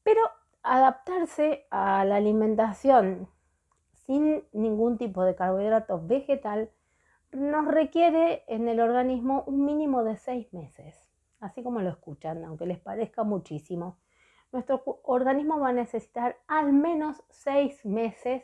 Pero 0.03 0.23
adaptarse 0.65 1.69
a 1.71 2.05
la 2.05 2.17
alimentación 2.17 3.29
sin 3.93 4.43
ningún 4.53 4.99
tipo 4.99 5.23
de 5.23 5.37
carbohidrato 5.37 6.05
vegetal 6.05 6.73
nos 7.31 7.69
requiere 7.69 8.43
en 8.49 8.67
el 8.69 8.81
organismo 8.81 9.45
un 9.47 9.65
mínimo 9.65 10.03
de 10.03 10.17
seis 10.17 10.53
meses, 10.53 11.09
así 11.39 11.63
como 11.63 11.83
lo 11.83 11.91
escuchan, 11.91 12.45
aunque 12.45 12.67
les 12.67 12.81
parezca 12.81 13.23
muchísimo. 13.23 13.99
Nuestro 14.51 14.83
organismo 15.05 15.61
va 15.61 15.69
a 15.69 15.73
necesitar 15.73 16.39
al 16.49 16.73
menos 16.73 17.23
seis 17.31 17.87
meses 17.87 18.43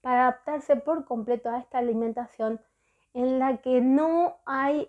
para 0.00 0.28
adaptarse 0.28 0.76
por 0.76 1.04
completo 1.04 1.50
a 1.50 1.58
esta 1.58 1.76
alimentación 1.76 2.58
en 3.18 3.40
la 3.40 3.56
que 3.56 3.80
no 3.80 4.36
hay 4.46 4.88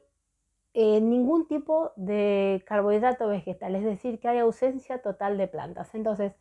eh, 0.75 1.01
ningún 1.01 1.48
tipo 1.48 1.93
de 1.95 2.63
carbohidrato 2.67 3.27
vegetal, 3.27 3.75
es 3.75 3.83
decir, 3.83 4.19
que 4.19 4.27
hay 4.27 4.38
ausencia 4.38 5.01
total 5.01 5.36
de 5.39 5.48
plantas. 5.48 5.95
Entonces, 5.95 6.36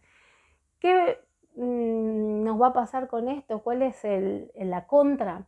¿qué 0.80 1.18
mm, 1.56 2.44
nos 2.44 2.60
va 2.60 2.68
a 2.68 2.72
pasar 2.74 3.08
con 3.08 3.28
esto? 3.28 3.62
¿Cuál 3.62 3.80
es 3.80 4.02
la 4.54 4.86
contra? 4.86 5.46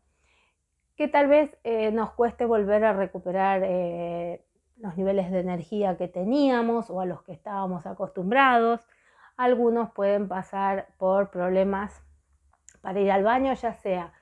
Que 0.97 1.09
tal 1.09 1.29
vez 1.29 1.55
eh, 1.63 1.93
nos 1.93 2.13
cueste 2.13 2.47
volver 2.47 2.87
a 2.87 2.95
recuperar 2.95 3.61
eh, 3.63 4.43
los 4.79 4.97
niveles 4.97 5.31
de 5.31 5.41
energía 5.41 5.99
que 5.99 6.09
teníamos 6.09 6.89
o 6.89 7.03
a 7.03 7.05
los 7.05 7.23
que 7.23 7.33
estábamos 7.33 7.85
acostumbrados. 7.85 8.81
Algunos 9.37 9.91
pueden 9.93 10.27
pasar 10.27 10.89
por 10.97 11.31
problemas 11.31 12.03
para 12.81 12.99
ir 12.99 13.13
al 13.13 13.25
baño, 13.25 13.53
ya 13.53 13.75
sea 13.75 14.15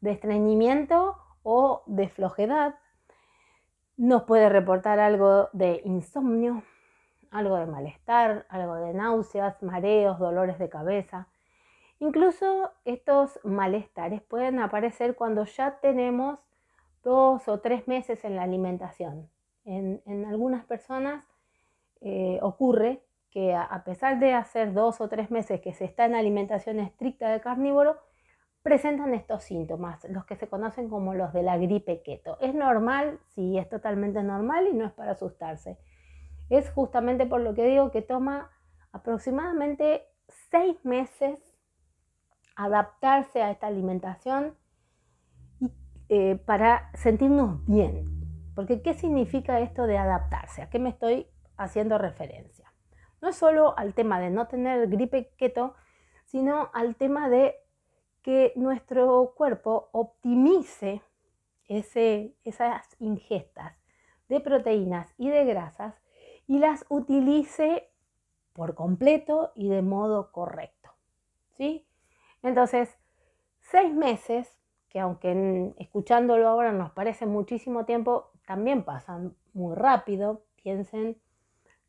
de 0.00 0.12
estreñimiento 0.12 1.23
o 1.44 1.84
de 1.86 2.08
flojedad. 2.08 2.74
Nos 3.96 4.24
puede 4.24 4.48
reportar 4.48 4.98
algo 4.98 5.48
de 5.52 5.80
insomnio, 5.84 6.64
algo 7.30 7.56
de 7.56 7.66
malestar, 7.66 8.46
algo 8.48 8.74
de 8.74 8.92
náuseas, 8.92 9.62
mareos, 9.62 10.18
dolores 10.18 10.58
de 10.58 10.68
cabeza. 10.68 11.28
Incluso 12.00 12.72
estos 12.84 13.38
malestares 13.44 14.20
pueden 14.22 14.58
aparecer 14.58 15.14
cuando 15.14 15.44
ya 15.44 15.78
tenemos 15.80 16.40
dos 17.04 17.46
o 17.48 17.60
tres 17.60 17.86
meses 17.86 18.24
en 18.24 18.34
la 18.34 18.42
alimentación. 18.42 19.28
En, 19.64 20.02
algunas 20.26 20.64
personas 20.64 21.24
eh, 22.00 22.38
ocurre 22.42 23.02
que 23.30 23.54
a 23.54 23.82
pesar 23.84 24.18
de 24.18 24.32
hacer 24.32 24.72
dos 24.72 25.00
o 25.00 25.08
tres 25.08 25.30
meses 25.30 25.60
que 25.60 25.72
se 25.72 25.84
está 25.84 26.04
en 26.04 26.14
alimentación 26.14 26.78
estricta 26.78 27.28
de 27.28 27.40
carnívoro, 27.40 27.96
presentan 28.64 29.12
estos 29.12 29.44
síntomas, 29.44 30.02
los 30.08 30.24
que 30.24 30.36
se 30.36 30.48
conocen 30.48 30.88
como 30.88 31.12
los 31.12 31.34
de 31.34 31.42
la 31.42 31.58
gripe 31.58 32.02
keto. 32.02 32.38
Es 32.40 32.54
normal, 32.54 33.20
sí, 33.34 33.58
es 33.58 33.68
totalmente 33.68 34.22
normal 34.22 34.66
y 34.66 34.72
no 34.72 34.86
es 34.86 34.92
para 34.92 35.12
asustarse. 35.12 35.78
Es 36.48 36.70
justamente 36.70 37.26
por 37.26 37.42
lo 37.42 37.54
que 37.54 37.66
digo 37.66 37.90
que 37.90 38.00
toma 38.00 38.50
aproximadamente 38.90 40.06
seis 40.50 40.82
meses 40.82 41.38
adaptarse 42.56 43.42
a 43.42 43.50
esta 43.50 43.66
alimentación 43.66 44.56
eh, 46.08 46.36
para 46.46 46.90
sentirnos 46.94 47.66
bien. 47.66 48.08
Porque 48.54 48.80
¿qué 48.80 48.94
significa 48.94 49.60
esto 49.60 49.86
de 49.86 49.98
adaptarse? 49.98 50.62
¿A 50.62 50.70
qué 50.70 50.78
me 50.78 50.88
estoy 50.88 51.26
haciendo 51.58 51.98
referencia? 51.98 52.72
No 53.20 53.28
es 53.28 53.36
solo 53.36 53.76
al 53.76 53.92
tema 53.92 54.20
de 54.20 54.30
no 54.30 54.46
tener 54.46 54.88
gripe 54.88 55.34
keto, 55.36 55.74
sino 56.24 56.70
al 56.72 56.96
tema 56.96 57.28
de 57.28 57.56
que 58.24 58.54
nuestro 58.56 59.34
cuerpo 59.36 59.90
optimice 59.92 61.02
esas 61.68 62.96
ingestas 62.98 63.76
de 64.28 64.40
proteínas 64.40 65.12
y 65.18 65.28
de 65.28 65.44
grasas 65.44 65.94
y 66.46 66.58
las 66.58 66.86
utilice 66.88 67.90
por 68.54 68.74
completo 68.74 69.52
y 69.54 69.68
de 69.68 69.82
modo 69.82 70.32
correcto. 70.32 70.90
¿sí? 71.52 71.86
Entonces, 72.42 72.96
seis 73.60 73.94
meses, 73.94 74.58
que 74.88 75.00
aunque 75.00 75.74
escuchándolo 75.78 76.48
ahora 76.48 76.72
nos 76.72 76.92
parece 76.92 77.26
muchísimo 77.26 77.84
tiempo, 77.84 78.30
también 78.46 78.84
pasan 78.84 79.36
muy 79.52 79.74
rápido. 79.74 80.44
Piensen 80.62 81.20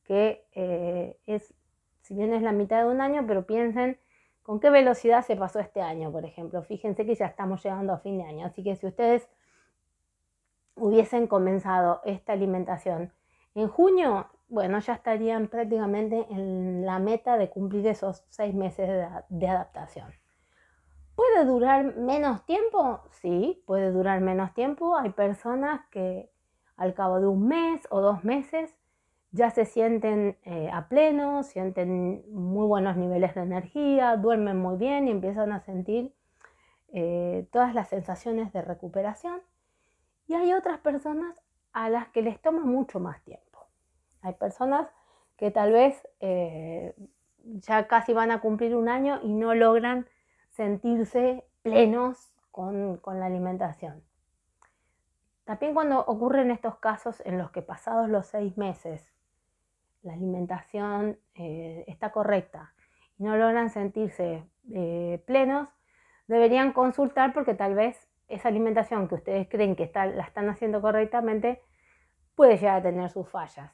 que 0.04 0.46
eh, 0.52 1.18
es, 1.28 1.54
si 2.02 2.14
bien 2.14 2.34
es 2.34 2.42
la 2.42 2.52
mitad 2.52 2.84
de 2.84 2.90
un 2.90 3.00
año, 3.00 3.24
pero 3.26 3.46
piensen 3.46 4.00
con 4.46 4.60
qué 4.60 4.70
velocidad 4.70 5.26
se 5.26 5.36
pasó 5.36 5.60
este 5.60 5.82
año, 5.82 6.12
por 6.12 6.24
ejemplo. 6.24 6.62
Fíjense 6.62 7.04
que 7.04 7.16
ya 7.16 7.26
estamos 7.26 7.64
llegando 7.64 7.94
a 7.94 7.98
fin 7.98 8.20
de 8.20 8.26
año, 8.26 8.46
así 8.46 8.64
que 8.64 8.76
si 8.76 8.86
ustedes 8.86 9.28
hubiesen 10.76 11.26
comenzado 11.26 12.02
esta 12.06 12.34
alimentación 12.34 13.12
en 13.56 13.68
junio, 13.68 14.28
bueno, 14.48 14.78
ya 14.80 14.94
estarían 14.94 15.48
prácticamente 15.48 16.28
en 16.30 16.86
la 16.86 17.00
meta 17.00 17.38
de 17.38 17.50
cumplir 17.50 17.88
esos 17.88 18.24
seis 18.30 18.54
meses 18.54 18.88
de, 19.30 19.48
adaptación. 19.48 20.14
¿Puede 21.16 21.46
durar 21.46 21.96
menos 21.96 22.46
tiempo? 22.46 23.02
Sí, 23.10 23.64
puede 23.66 23.90
durar 23.92 24.22
menos 24.22 24.54
tiempo. 24.54 24.96
Hay 24.96 25.10
personas 25.10 25.82
que 25.90 26.30
al 26.78 26.94
cabo 26.94 27.20
de 27.20 27.26
un 27.26 27.48
mes 27.48 27.88
o 27.90 28.00
dos 28.00 28.24
meses 28.24 28.76
ya 29.36 29.50
se 29.52 29.66
sienten 29.66 30.38
eh, 30.44 30.70
a 30.72 30.88
pleno, 30.88 31.44
sienten 31.44 32.24
muy 32.32 32.66
buenos 32.68 32.96
niveles 32.96 33.36
de 33.36 33.42
energía, 33.42 34.16
duermen 34.16 34.58
muy 34.58 34.78
bien 34.78 35.10
y 35.10 35.12
empiezan 35.12 35.52
a 35.52 35.60
sentir 35.60 36.16
eh, 36.94 37.46
todas 37.52 37.74
las 37.74 37.90
sensaciones 37.90 38.54
de 38.54 38.62
recuperación. 38.62 39.42
Y 40.28 40.36
hay 40.36 40.54
otras 40.54 40.80
personas 40.80 41.36
a 41.74 41.90
las 41.90 42.08
que 42.10 42.22
les 42.22 42.42
toma 42.42 42.64
mucho 42.64 43.02
más 43.02 43.22
tiempo. 43.24 43.68
Hay 44.22 44.34
personas 44.36 44.88
que 45.36 45.52
tal 45.52 45.74
vez 45.74 46.08
eh, 46.22 46.96
ya 47.44 47.88
casi 47.88 48.14
van 48.14 48.32
a 48.32 48.40
cumplir 48.40 48.74
un 48.74 48.88
año 48.88 49.20
y 49.22 49.34
no 49.34 49.54
logran 49.54 50.08
sentirse 50.52 51.44
plenos 51.62 52.32
con, 52.52 53.02
la 53.06 53.26
alimentación. 53.26 54.02
También 55.44 55.74
cuando 55.74 56.00
ocurren 56.00 56.52
estos 56.52 56.78
casos 56.78 57.22
en 57.26 57.38
los 57.38 57.52
que 57.52 57.62
pasados 57.62 58.10
los 58.10 58.28
seis 58.28 58.58
meses 58.58 59.15
la 60.06 60.14
alimentación 60.14 61.18
eh, 61.34 61.84
está 61.88 62.12
correcta 62.12 62.74
y 63.18 63.24
no 63.24 63.36
logran 63.36 63.70
sentirse 63.70 64.44
eh, 64.74 65.24
plenos, 65.26 65.68
deberían 66.28 66.74
consultar 66.74 67.34
porque 67.34 67.56
tal 67.56 67.76
vez 67.76 68.08
esa 68.28 68.50
alimentación 68.50 69.08
que 69.08 69.16
ustedes 69.16 69.50
creen 69.50 69.76
que 69.76 69.92
la 69.94 70.24
están 70.24 70.48
haciendo 70.50 70.82
correctamente 70.82 71.62
puede 72.36 72.58
llegar 72.58 72.78
a 72.78 72.84
tener 72.84 73.10
sus 73.10 73.28
fallas. 73.28 73.72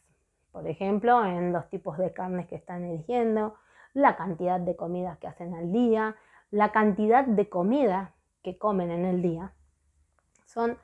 Por 0.51 0.67
ejemplo, 0.67 1.25
en 1.25 1.53
los 1.53 1.69
tipos 1.69 1.97
de 1.97 2.13
carnes 2.13 2.47
que 2.47 2.55
están 2.55 2.83
eligiendo, 2.83 3.55
la 3.93 4.15
cantidad 4.15 4.59
de 4.59 4.75
comidas 4.75 5.17
que 5.17 5.27
hacen 5.27 5.53
al 5.53 5.71
día, 5.71 6.15
la 6.49 6.71
cantidad 6.71 7.25
de 7.25 7.49
comida 7.49 8.13
que 8.41 8.57
comen 8.57 8.91
en 8.91 9.05
el 9.05 9.21
día. 9.21 9.53
Son 10.45 10.77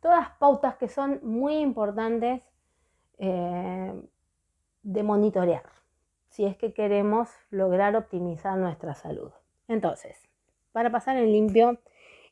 todas 0.00 0.30
pautas 0.38 0.76
que 0.76 0.88
son 0.88 1.20
muy 1.22 1.56
importantes 1.58 2.42
eh, 3.18 3.94
de 4.82 5.02
monitorear 5.02 5.64
si 6.28 6.46
es 6.46 6.56
que 6.56 6.72
queremos 6.72 7.28
lograr 7.50 7.94
optimizar 7.94 8.56
nuestra 8.56 8.94
salud. 8.94 9.30
Entonces, 9.68 10.16
para 10.72 10.90
pasar 10.90 11.18
en 11.18 11.30
limpio, 11.30 11.78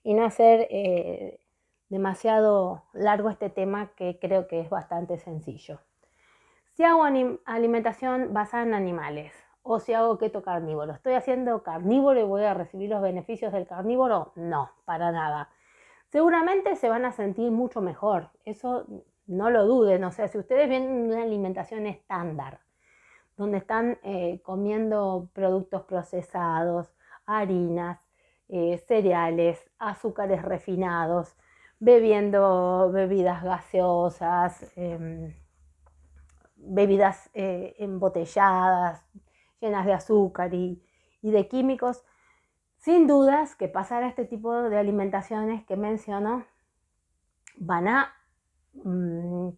y 0.02 0.14
no 0.14 0.24
hacer 0.24 0.66
eh, 0.70 1.40
demasiado 1.88 2.84
largo 2.92 3.30
este 3.30 3.50
tema 3.50 3.92
que 3.96 4.18
creo 4.18 4.46
que 4.46 4.60
es 4.60 4.70
bastante 4.70 5.18
sencillo. 5.18 5.80
Si 6.72 6.84
hago 6.84 7.04
alimentación 7.44 8.32
basada 8.32 8.62
en 8.62 8.74
animales 8.74 9.34
o 9.62 9.80
si 9.80 9.92
hago 9.92 10.16
keto 10.16 10.42
carnívoro, 10.42 10.92
¿estoy 10.92 11.14
haciendo 11.14 11.62
carnívoro 11.62 12.18
y 12.18 12.24
voy 12.24 12.44
a 12.44 12.54
recibir 12.54 12.88
los 12.88 13.02
beneficios 13.02 13.52
del 13.52 13.66
carnívoro? 13.66 14.32
No, 14.36 14.70
para 14.84 15.12
nada. 15.12 15.50
Seguramente 16.08 16.76
se 16.76 16.88
van 16.88 17.04
a 17.04 17.12
sentir 17.12 17.50
mucho 17.50 17.80
mejor, 17.80 18.30
eso 18.44 18.86
no 19.30 19.48
lo 19.48 19.64
duden, 19.64 20.02
o 20.04 20.10
sea, 20.10 20.28
si 20.28 20.38
ustedes 20.38 20.68
ven 20.68 20.82
una 20.82 21.22
alimentación 21.22 21.86
estándar, 21.86 22.60
donde 23.36 23.58
están 23.58 23.98
eh, 24.02 24.40
comiendo 24.42 25.30
productos 25.32 25.84
procesados, 25.84 26.92
harinas, 27.26 28.00
eh, 28.48 28.78
cereales, 28.88 29.70
azúcares 29.78 30.42
refinados, 30.42 31.36
bebiendo 31.78 32.90
bebidas 32.92 33.42
gaseosas, 33.44 34.66
em, 34.76 35.34
bebidas 36.56 37.30
eh, 37.32 37.76
embotelladas, 37.78 39.06
llenas 39.60 39.86
de 39.86 39.92
azúcar 39.92 40.52
y, 40.52 40.82
de 41.22 41.48
químicos. 41.48 42.04
Sin 42.78 43.06
dudas 43.06 43.54
que 43.54 43.68
pasar 43.68 44.02
a 44.02 44.08
este 44.08 44.24
tipo 44.24 44.54
de 44.54 44.78
alimentaciones 44.78 45.64
que 45.64 45.76
menciono 45.76 46.44
van 47.56 47.88
a 47.88 48.19
mm, 48.74 49.50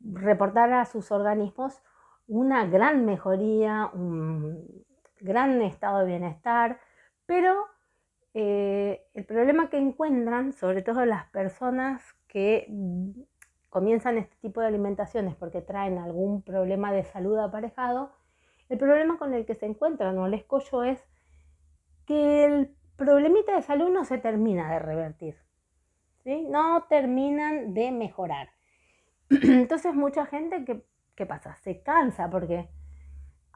reportar 0.00 0.72
a 0.72 0.84
sus 0.84 1.10
organismos 1.12 1.82
una 2.26 2.66
gran 2.66 3.04
mejoría, 3.04 3.90
un 3.92 4.84
gran 5.20 5.60
estado 5.62 6.00
de 6.00 6.06
bienestar, 6.06 6.80
pero 7.26 7.66
eh, 8.34 9.06
el 9.14 9.24
problema 9.24 9.68
que 9.70 9.78
encuentran, 9.78 10.52
sobre 10.52 10.82
todo 10.82 11.04
las 11.04 11.26
personas 11.30 12.02
que 12.28 12.66
mm, 12.68 13.10
comienzan 13.68 14.18
este 14.18 14.36
tipo 14.40 14.60
de 14.60 14.68
alimentaciones 14.68 15.34
porque 15.36 15.62
traen 15.62 15.98
algún 15.98 16.42
problema 16.42 16.92
de 16.92 17.04
salud 17.04 17.38
aparejado, 17.38 18.12
el 18.68 18.78
problema 18.78 19.18
con 19.18 19.34
el 19.34 19.46
que 19.46 19.56
se 19.56 19.66
encuentran 19.66 20.16
o 20.18 20.26
el 20.26 20.34
escollo 20.34 20.84
es 20.84 21.04
que 22.06 22.44
el 22.44 22.76
problemita 22.96 23.56
de 23.56 23.62
salud 23.62 23.90
no 23.90 24.04
se 24.04 24.18
termina 24.18 24.70
de 24.72 24.78
revertir, 24.78 25.36
no 26.24 26.84
terminan 26.88 27.74
de 27.74 27.90
mejorar. 27.90 28.50
Entonces 29.30 29.94
mucha 29.94 30.26
gente, 30.26 30.64
¿qué, 30.64 30.82
¿qué 31.14 31.26
pasa? 31.26 31.56
Se 31.56 31.82
cansa 31.82 32.30
porque 32.30 32.68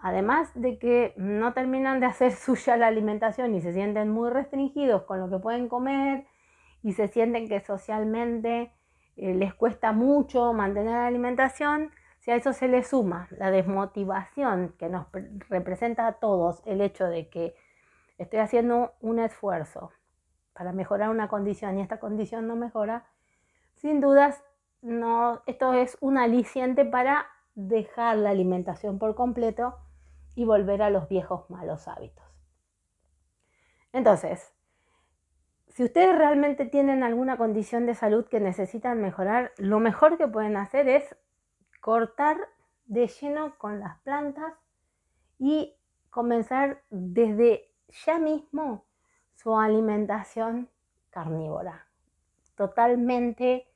Además 0.04 0.50
de 0.54 0.78
que 0.78 1.14
no 1.16 1.54
terminan 1.54 1.98
de 1.98 2.04
hacer 2.04 2.32
suya 2.36 2.76
la 2.76 2.88
alimentación 2.88 3.54
y 3.54 3.62
se 3.62 3.72
sienten 3.72 4.10
muy 4.10 4.28
restringidos 4.28 5.04
con 5.04 5.18
lo 5.18 5.30
que 5.30 5.38
pueden 5.38 5.66
comer 5.66 6.26
y 6.82 6.92
se 6.92 7.08
sienten 7.08 7.48
que 7.48 7.60
socialmente 7.60 8.70
eh, 9.16 9.34
les 9.34 9.54
cuesta 9.54 9.92
mucho 9.92 10.52
mantener 10.52 10.92
la 10.92 11.06
alimentación, 11.06 11.90
si 12.18 12.30
a 12.30 12.36
eso 12.36 12.52
se 12.52 12.68
le 12.68 12.82
suma 12.82 13.28
la 13.30 13.50
desmotivación 13.50 14.74
que 14.78 14.90
nos 14.90 15.06
representa 15.48 16.06
a 16.06 16.12
todos 16.12 16.62
el 16.66 16.82
hecho 16.82 17.06
de 17.06 17.30
que 17.30 17.54
estoy 18.18 18.40
haciendo 18.40 18.92
un 19.00 19.18
esfuerzo 19.20 19.90
para 20.54 20.72
mejorar 20.72 21.10
una 21.10 21.28
condición 21.28 21.78
y 21.78 21.82
esta 21.82 22.00
condición 22.00 22.46
no 22.46 22.56
mejora, 22.56 23.06
sin 23.74 24.00
dudas 24.00 24.42
no, 24.80 25.42
esto 25.46 25.72
es 25.72 25.96
un 26.00 26.18
aliciente 26.18 26.84
para 26.84 27.26
dejar 27.54 28.16
la 28.18 28.30
alimentación 28.30 28.98
por 28.98 29.14
completo 29.14 29.76
y 30.34 30.44
volver 30.44 30.82
a 30.82 30.90
los 30.90 31.08
viejos 31.08 31.48
malos 31.50 31.88
hábitos. 31.88 32.24
Entonces, 33.92 34.52
si 35.68 35.84
ustedes 35.84 36.16
realmente 36.16 36.66
tienen 36.66 37.02
alguna 37.02 37.36
condición 37.36 37.86
de 37.86 37.94
salud 37.94 38.26
que 38.26 38.40
necesitan 38.40 39.00
mejorar, 39.00 39.52
lo 39.56 39.80
mejor 39.80 40.18
que 40.18 40.28
pueden 40.28 40.56
hacer 40.56 40.88
es 40.88 41.16
cortar 41.80 42.36
de 42.86 43.06
lleno 43.08 43.56
con 43.58 43.80
las 43.80 43.98
plantas 44.00 44.52
y 45.38 45.76
comenzar 46.10 46.82
desde 46.90 47.72
ya 48.04 48.18
mismo 48.18 48.84
su 49.44 49.56
alimentación 49.58 50.70
carnívora, 51.10 51.86
totalmente 52.56 53.68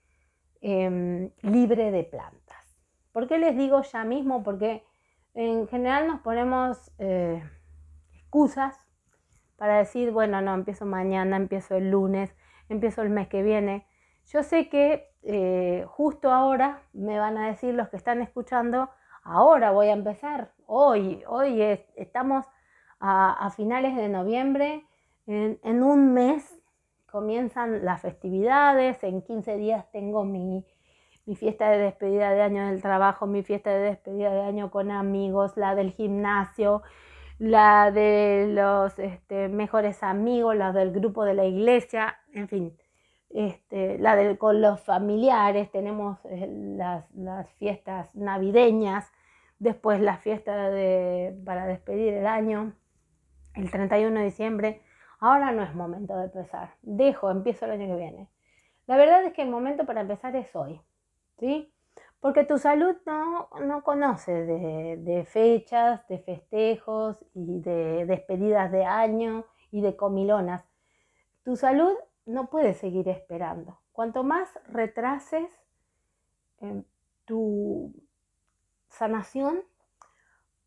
em, 0.62 1.30
libre 1.42 1.92
de 1.92 2.04
plantas. 2.04 2.76
¿Por 3.12 3.28
qué 3.28 3.38
les 3.38 3.54
digo 3.56 3.82
ya 3.82 4.02
mismo? 4.02 4.42
Porque 4.42 4.82
en 5.34 5.68
general 5.68 6.08
nos 6.08 6.20
ponemos 6.20 6.90
eh, 6.98 7.42
excusas 8.14 8.76
para 9.56 9.76
decir, 9.76 10.10
bueno, 10.10 10.40
no, 10.40 10.54
empiezo 10.54 10.86
mañana, 10.86 11.36
empiezo 11.36 11.76
el 11.76 11.90
lunes, 11.90 12.34
empiezo 12.70 13.02
el 13.02 13.10
mes 13.10 13.28
que 13.28 13.42
viene. 13.42 13.86
Yo 14.24 14.42
sé 14.42 14.70
que 14.70 15.14
eh, 15.22 15.84
justo 15.86 16.32
ahora 16.32 16.82
me 16.94 17.18
van 17.18 17.36
a 17.36 17.46
decir 17.48 17.74
los 17.74 17.90
que 17.90 17.98
están 17.98 18.22
escuchando, 18.22 18.88
ahora 19.22 19.70
voy 19.70 19.88
a 19.88 19.92
empezar, 19.92 20.54
hoy, 20.66 21.22
hoy 21.28 21.60
estamos 21.94 22.46
a, 23.00 23.50
finales 23.54 23.94
de 23.96 24.08
noviembre, 24.08 24.87
en, 25.28 25.82
un 25.82 26.14
mes 26.14 26.58
comienzan 27.10 27.84
las 27.84 28.00
festividades, 28.00 29.02
en 29.04 29.22
15 29.22 29.56
días 29.56 29.90
tengo 29.92 30.24
mi, 30.24 30.64
mi 31.26 31.36
fiesta 31.36 31.70
de 31.70 31.78
despedida 31.78 32.32
de 32.32 32.40
año 32.40 32.66
del 32.66 32.80
trabajo, 32.80 33.26
mi 33.26 33.42
fiesta 33.42 33.70
de 33.70 33.80
despedida 33.80 34.32
de 34.32 34.40
año 34.40 34.70
con 34.70 34.90
amigos, 34.90 35.56
la 35.56 35.74
del 35.74 35.92
gimnasio, 35.92 36.82
la 37.38 37.90
de 37.90 38.46
los 38.48 38.98
este, 38.98 39.48
mejores 39.48 40.02
amigos, 40.02 40.56
la 40.56 40.72
del 40.72 40.92
grupo 40.92 41.24
de 41.24 41.34
la 41.34 41.44
iglesia, 41.44 42.16
en 42.32 42.48
fin, 42.48 42.76
este, 43.30 43.98
la 43.98 44.16
de, 44.16 44.38
con 44.38 44.62
los 44.62 44.80
familiares, 44.80 45.70
tenemos 45.70 46.18
eh, 46.24 46.48
las, 46.76 47.04
las, 47.14 47.50
fiestas 47.52 48.14
navideñas, 48.14 49.12
después 49.58 50.00
la 50.00 50.16
fiesta 50.16 50.70
de, 50.70 51.36
para 51.44 51.66
despedir 51.66 52.14
el 52.14 52.26
año, 52.26 52.72
el 53.54 53.70
31 53.70 54.18
de 54.18 54.24
diciembre. 54.24 54.82
Ahora 55.20 55.50
no 55.50 55.62
es 55.62 55.74
momento 55.74 56.16
de 56.16 56.24
empezar, 56.24 56.74
dejo, 56.82 57.30
empiezo 57.30 57.64
el 57.64 57.72
año 57.72 57.86
que 57.88 57.96
viene. 57.96 58.28
La 58.86 58.96
verdad 58.96 59.24
es 59.24 59.32
que 59.32 59.42
el 59.42 59.50
momento 59.50 59.84
para 59.84 60.00
empezar 60.00 60.34
es 60.36 60.54
hoy, 60.54 60.80
¿sí? 61.38 61.72
Porque 62.20 62.44
tu 62.44 62.58
salud 62.58 62.96
no, 63.06 63.48
no 63.64 63.82
conoce 63.82 64.32
de, 64.32 65.24
fechas, 65.24 66.06
de 66.08 66.18
festejos 66.18 67.24
y 67.34 67.60
de 67.60 68.06
despedidas 68.06 68.72
de 68.72 68.84
año 68.84 69.44
y 69.70 69.82
de 69.82 69.96
comilonas. 69.96 70.64
Tu 71.44 71.56
salud 71.56 71.92
no 72.26 72.48
puede 72.50 72.74
seguir 72.74 73.08
esperando. 73.08 73.78
Cuanto 73.92 74.24
más 74.24 74.48
retrases 74.66 75.48
tu 77.24 77.92
sanación, 78.88 79.62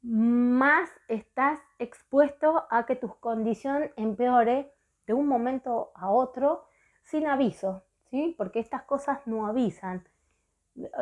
más 0.02 0.90
estás 1.08 1.60
expuesto 1.80 2.66
a 2.70 2.86
que 2.86 2.96
tu 2.96 3.20
condición 3.20 3.92
empeore 3.96 4.74
de 5.06 5.14
un 5.14 5.28
momento 5.28 5.92
a 5.96 6.10
otro 6.10 6.66
sin 7.04 7.28
aviso, 7.28 7.84
¿sí? 8.10 8.36
Porque 8.38 8.60
estas 8.60 8.84
cosas 8.84 9.26
no 9.28 9.48
avisan. 9.48 10.08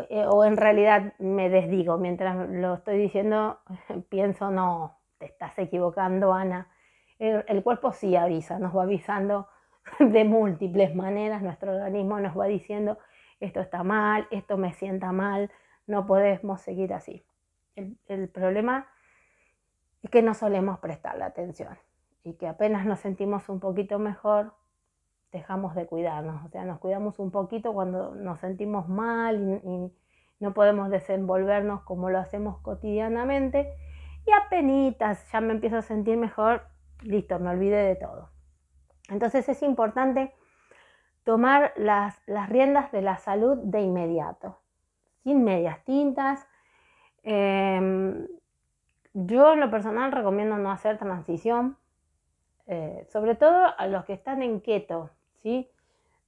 Eh, 0.09 0.25
o 0.27 0.43
en 0.45 0.57
realidad 0.57 1.13
me 1.19 1.49
desdigo, 1.49 1.97
mientras 1.97 2.49
lo 2.49 2.75
estoy 2.75 2.97
diciendo, 2.97 3.59
pienso, 4.09 4.51
no, 4.51 4.99
te 5.17 5.27
estás 5.27 5.57
equivocando, 5.59 6.33
Ana. 6.33 6.69
el 7.19 7.63
cuerpo 7.63 7.91
sí 7.91 8.15
avisa, 8.15 8.59
nos 8.59 8.75
va 8.75 8.83
avisando 8.83 9.47
de 9.99 10.23
múltiples 10.23 10.95
maneras, 10.95 11.41
nuestro 11.41 11.73
organismo 11.73 12.19
nos 12.19 12.37
va 12.37 12.45
diciendo, 12.45 12.97
esto 13.39 13.61
está 13.61 13.83
mal, 13.83 14.27
esto 14.31 14.57
me 14.57 14.73
sienta 14.73 15.11
mal, 15.11 15.51
no 15.87 16.05
podemos 16.05 16.61
seguir 16.61 16.93
así. 16.93 17.23
El, 18.07 18.29
problema 18.29 18.87
es 20.01 20.09
que 20.09 20.21
no 20.21 20.33
solemos 20.33 20.79
prestarle 20.79 21.23
atención 21.23 21.77
y 22.23 22.33
que 22.33 22.47
apenas 22.47 22.85
nos 22.85 22.99
sentimos 22.99 23.49
un 23.49 23.59
poquito 23.59 23.99
mejor, 23.99 24.53
dejamos 25.31 25.75
de 25.75 25.85
cuidarnos, 25.85 26.43
o 26.45 26.49
sea, 26.49 26.65
nos 26.65 26.79
cuidamos 26.79 27.19
un 27.19 27.31
poquito 27.31 27.73
cuando 27.73 28.15
nos 28.15 28.39
sentimos 28.39 28.89
mal 28.89 29.61
y, 29.63 29.93
no 30.39 30.53
podemos 30.53 30.89
desenvolvernos 30.89 31.81
como 31.81 32.09
lo 32.09 32.17
hacemos 32.17 32.59
cotidianamente 32.59 33.73
y 34.25 34.31
apenas 34.31 35.29
ya 35.29 35.41
me 35.41 35.51
empiezo 35.51 35.75
a 35.75 35.81
sentir 35.81 36.15
mejor, 36.15 36.61
listo, 37.01 37.39
me 37.39 37.49
olvidé 37.49 37.83
de 37.83 37.95
todo. 37.97 38.29
Entonces 39.09 39.49
es 39.49 39.61
importante 39.63 40.33
tomar 41.23 41.73
las, 41.75 42.19
riendas 42.47 42.91
de 42.91 43.01
la 43.01 43.17
salud 43.17 43.57
de 43.63 43.81
inmediato, 43.81 44.59
sin 45.23 45.43
medias 45.43 45.83
tintas. 45.83 46.47
Em, 47.23 48.27
yo 49.13 49.53
en 49.53 49.59
lo 49.59 49.71
personal 49.71 50.11
recomiendo 50.11 50.57
no 50.57 50.71
hacer 50.71 50.97
transición, 50.97 51.77
eh, 52.67 53.05
sobre 53.09 53.35
todo 53.35 53.67
a 53.77 53.87
los 53.87 54.05
que 54.05 54.13
están 54.13 54.41
en 54.43 54.61
keto, 54.61 55.09
¿sí? 55.41 55.69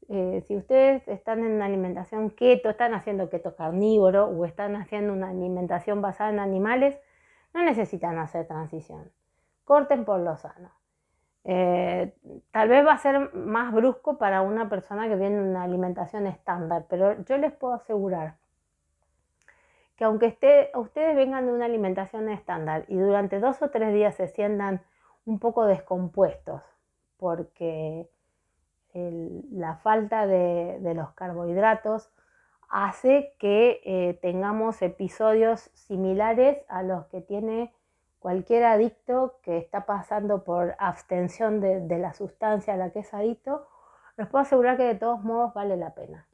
Eh, 0.10 0.44
si 0.48 0.58
ustedes 0.58 1.08
están 1.08 1.40
en 1.40 1.54
una 1.54 1.66
alimentación 1.66 2.32
keto, 2.32 2.70
están 2.70 2.94
haciendo 2.94 3.30
keto 3.30 3.56
carnívoro 3.56 4.26
o 4.26 4.46
están 4.46 4.76
haciendo 4.76 5.14
una 5.14 5.30
alimentación 5.30 6.02
basada 6.02 6.32
en 6.32 6.40
animales, 6.40 6.98
no 7.54 7.64
necesitan 7.64 8.18
hacer 8.20 8.48
transición. 8.48 9.12
Corten 9.64 10.04
por 10.04 10.20
lo 10.20 10.36
sano. 10.38 10.72
Eh, 11.44 12.14
tal 12.52 12.70
vez 12.70 12.86
va 12.86 12.94
a 12.94 12.98
ser 12.98 13.34
más 13.34 13.74
brusco 13.74 14.18
para 14.18 14.42
una 14.42 14.70
persona 14.70 15.08
que 15.08 15.16
viene 15.16 15.42
una 15.42 15.64
alimentación 15.64 16.28
estándar, 16.28 16.86
pero 16.90 17.24
yo 17.24 17.38
les 17.38 17.52
puedo 17.54 17.74
asegurar 17.74 18.36
que 20.02 20.06
aunque 20.06 20.72
ustedes 20.74 21.16
vengan 21.16 21.46
de 21.46 21.54
una 21.54 21.66
alimentación 21.66 22.28
estándar 22.28 22.86
y 22.88 22.98
durante 22.98 23.40
dos 23.40 23.62
o 23.62 23.70
tres 23.70 23.94
días 23.94 24.16
se 24.16 24.28
sientan 24.30 24.82
un 25.26 25.38
poco 25.38 25.66
descompuestos 25.66 26.64
porque 27.18 28.10
la 28.96 29.76
falta 29.76 30.26
de, 30.26 30.80
los 30.96 31.12
carbohidratos 31.12 32.10
hace 32.68 33.36
que 33.38 33.80
eh, 33.86 34.18
tengamos 34.24 34.82
episodios 34.82 35.70
similares 35.76 36.58
a 36.68 36.82
los 36.82 37.06
que 37.06 37.22
tiene 37.22 37.72
cualquier 38.18 38.64
adicto 38.64 39.36
que 39.44 39.60
está 39.60 39.86
pasando 39.86 40.44
por 40.44 40.74
abstención 40.80 41.62
de, 41.62 42.00
la 42.00 42.16
sustancia 42.16 42.74
a 42.74 42.78
la 42.78 42.90
que 42.90 43.02
es 43.02 43.14
adicto, 43.14 43.68
les 44.18 44.28
puedo 44.28 44.42
asegurar 44.42 44.78
que 44.78 44.84
de 44.84 44.96
todos 44.96 45.24
modos 45.24 45.54
vale 45.54 45.78
la 45.78 45.94
pena. 45.94 46.26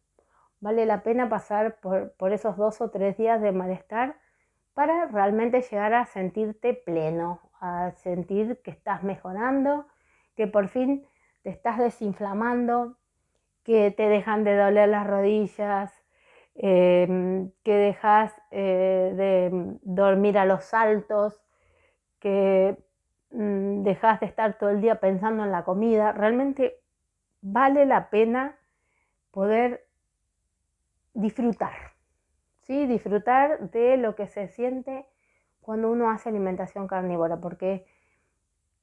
Vale 0.59 0.85
la 0.85 1.03
pena 1.03 1.29
pasar 1.29 1.79
por, 1.79 2.33
esos 2.33 2.57
dos 2.57 2.81
o 2.81 2.89
tres 2.89 3.17
días 3.17 3.41
de 3.41 3.51
malestar 3.51 4.15
para 4.73 5.05
realmente 5.07 5.61
llegar 5.61 5.93
a 5.93 6.05
sentirte 6.05 6.73
pleno, 6.73 7.41
a 7.59 7.91
sentir 7.91 8.61
que 8.63 8.71
estás 8.71 9.03
mejorando, 9.03 9.87
que 10.35 10.47
por 10.47 10.67
fin 10.67 11.07
te 11.43 11.49
estás 11.51 11.77
desinflamando, 11.77 12.97
que 13.63 13.91
te 13.91 14.07
dejan 14.09 14.43
de 14.43 14.55
doler 14.55 14.89
las 14.89 15.05
rodillas, 15.05 15.93
em, 16.55 17.51
que 17.63 17.73
dejas 17.75 18.33
eh, 18.51 19.13
de 19.15 19.77
dormir 19.83 20.37
a 20.37 20.45
los 20.45 20.63
saltos, 20.63 21.39
que 22.19 22.77
mm, 23.31 23.83
dejas 23.83 24.19
de 24.19 24.25
estar 24.27 24.57
todo 24.57 24.71
el 24.71 24.81
día 24.81 24.99
pensando 24.99 25.43
en 25.43 25.51
la 25.51 25.63
comida, 25.63 26.13
realmente 26.13 26.81
vale 27.41 27.85
la 27.85 28.09
pena 28.09 28.57
poder 29.31 29.86
disfrutar, 31.17 31.93
¿sí? 32.61 32.85
disfrutar 32.85 33.71
de 33.71 33.97
lo 33.97 34.15
que 34.15 34.27
se 34.27 34.47
siente 34.47 35.05
cuando 35.61 35.91
uno 35.91 36.11
hace 36.11 36.29
alimentación 36.29 36.87
carnívora, 36.87 37.37
porque 37.37 37.85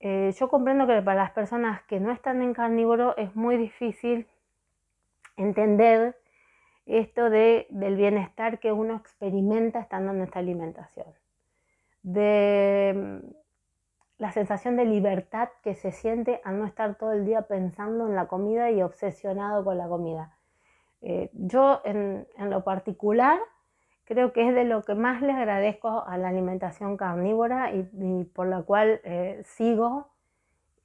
eh, 0.00 0.32
yo 0.38 0.48
comprendo 0.48 0.86
que 0.86 1.00
para 1.00 1.22
las 1.22 1.30
personas 1.30 1.82
que 1.84 2.00
no 2.00 2.10
están 2.10 2.42
en 2.42 2.52
carnívoro 2.52 3.16
es 3.16 3.34
muy 3.36 3.56
difícil 3.56 4.26
entender 5.36 6.16
esto 6.86 7.30
de, 7.30 7.66
del 7.70 7.96
bienestar 7.96 8.58
que 8.58 8.72
uno 8.72 8.96
experimenta 8.96 9.78
estando 9.78 10.12
en 10.12 10.22
esta 10.22 10.40
alimentación 10.40 11.06
de 12.02 13.20
mm, 13.22 13.30
la 14.18 14.32
sensación 14.32 14.76
de 14.76 14.84
libertad 14.84 15.48
que 15.62 15.74
se 15.74 15.92
siente 15.92 16.40
al 16.44 16.58
no 16.58 16.66
estar 16.66 16.96
todo 16.96 17.12
el 17.12 17.24
día 17.24 17.42
pensando 17.42 18.06
en 18.06 18.14
la 18.16 18.26
comida 18.26 18.70
y 18.70 18.82
obsesionado 18.82 19.64
con 19.64 19.78
la 19.78 19.88
comida. 19.88 20.36
Eh, 21.06 21.28
yo 21.34 21.82
en, 21.84 22.26
lo 22.38 22.64
particular 22.64 23.38
creo 24.04 24.32
que 24.32 24.48
es 24.48 24.54
de 24.54 24.64
lo 24.64 24.82
que 24.84 24.94
más 24.94 25.20
le 25.20 25.32
agradezco 25.32 26.02
a 26.06 26.16
la 26.16 26.28
alimentación 26.28 26.96
carnívora 26.96 27.72
y, 27.74 28.24
por 28.24 28.46
la 28.46 28.62
cual 28.62 29.02
eh, 29.04 29.42
sigo 29.44 30.08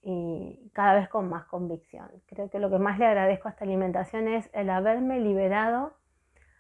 y 0.02 0.72
cada 0.74 0.96
vez 0.96 1.08
con 1.08 1.30
más 1.30 1.46
convicción. 1.46 2.10
Creo 2.26 2.50
que 2.50 2.60
lo 2.60 2.70
que 2.70 2.80
más 2.80 3.00
le 3.00 3.06
agradezco 3.06 3.48
a 3.48 3.52
esta 3.52 3.64
alimentación 3.64 4.28
es 4.28 4.50
el 4.52 4.70
haberme 4.70 5.22
liberado 5.22 5.94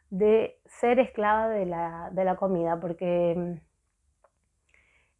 de 0.10 0.58
ser 0.66 1.00
esclava 1.00 1.50
de 1.50 1.66
la, 1.66 2.12
de 2.14 2.24
la 2.24 2.38
comida, 2.38 2.80
porque 2.80 3.36
mm, 3.36 3.60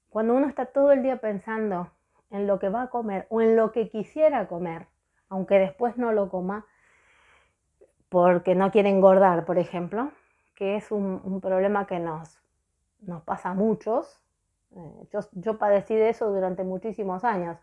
cuando 0.10 0.34
uno 0.34 0.48
está 0.48 0.68
todo 0.68 0.94
el 0.94 1.04
día 1.04 1.18
pensando 1.18 1.92
en 2.32 2.48
lo 2.48 2.58
que 2.58 2.70
va 2.70 2.84
a 2.84 2.90
comer 2.90 3.28
o 3.30 3.42
en 3.42 3.58
lo 3.58 3.74
que 3.74 3.90
quisiera 3.90 4.48
comer, 4.48 4.88
aunque 5.28 5.60
después 5.60 5.98
no 5.98 6.14
lo 6.14 6.30
coma, 6.30 6.66
porque 8.10 8.56
no 8.56 8.72
quiere 8.72 8.90
engordar, 8.90 9.46
por 9.46 9.58
ejemplo, 9.58 10.12
que 10.56 10.76
es 10.76 10.92
un, 10.92 11.40
problema 11.42 11.88
que 11.88 12.00
nos, 12.00 12.42
nos 13.02 13.24
pasa 13.24 13.50
a 13.50 13.54
muchos. 13.54 14.20
Eh, 14.76 15.08
yo, 15.14 15.20
yo 15.34 15.58
padecí 15.58 15.96
de 15.96 16.10
eso 16.10 16.30
durante 16.30 16.64
muchísimos 16.64 17.24
años. 17.24 17.58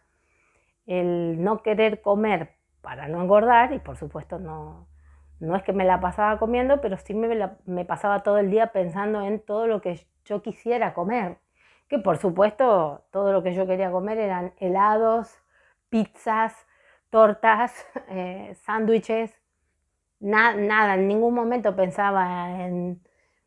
El 0.86 1.42
no 1.42 1.62
querer 1.62 2.00
comer 2.00 2.54
para 2.80 3.08
no 3.08 3.20
engordar, 3.22 3.72
y 3.72 3.80
por 3.80 3.96
supuesto 3.96 4.38
no, 4.38 4.86
no 5.40 5.56
es 5.56 5.62
que 5.64 5.72
me 5.72 5.84
la 5.84 6.00
pasaba 6.00 6.38
comiendo, 6.38 6.80
pero 6.80 6.96
sí 6.96 7.14
me, 7.14 7.50
me 7.66 7.84
pasaba 7.84 8.22
todo 8.22 8.38
el 8.38 8.50
día 8.50 8.68
pensando 8.68 9.22
en 9.22 9.40
todo 9.40 9.66
lo 9.66 9.80
que 9.80 10.06
yo 10.24 10.42
quisiera 10.42 10.94
comer 10.94 11.38
que 11.88 11.98
por 11.98 12.18
supuesto 12.18 13.04
todo 13.10 13.32
lo 13.32 13.42
que 13.42 13.54
yo 13.54 13.66
quería 13.66 13.90
comer 13.90 14.18
eran 14.18 14.52
helados, 14.58 15.38
pizzas, 15.88 16.66
tortas, 17.10 17.86
eh, 18.08 18.56
sándwiches, 18.62 19.40
nada, 20.20 20.94
en 20.94 21.08
ningún 21.08 21.34
momento 21.34 21.76
pensaba 21.76 22.64
en 22.64 23.00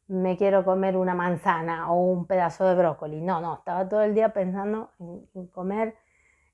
me 0.10 0.38
quiero 0.38 0.65
comer 0.65 0.97
una 0.97 1.13
manzana 1.13 1.91
o 1.91 2.01
un 2.01 2.25
pedazo 2.25 2.67
de 2.67 2.75
brócoli, 2.75 3.21
no, 3.21 3.41
no, 3.41 3.55
estaba 3.60 3.88
todo 3.88 4.01
el 4.01 4.15
día 4.15 4.34
pensando 4.34 4.91
en, 4.99 5.47
comer 5.47 5.95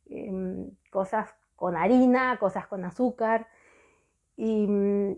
em, 0.07 0.71
cosas 0.91 1.33
con 1.55 1.77
harina, 1.77 2.37
cosas 2.37 2.67
con 2.67 2.83
azúcar 2.83 3.47
y 4.35 4.67
mm, 4.67 5.15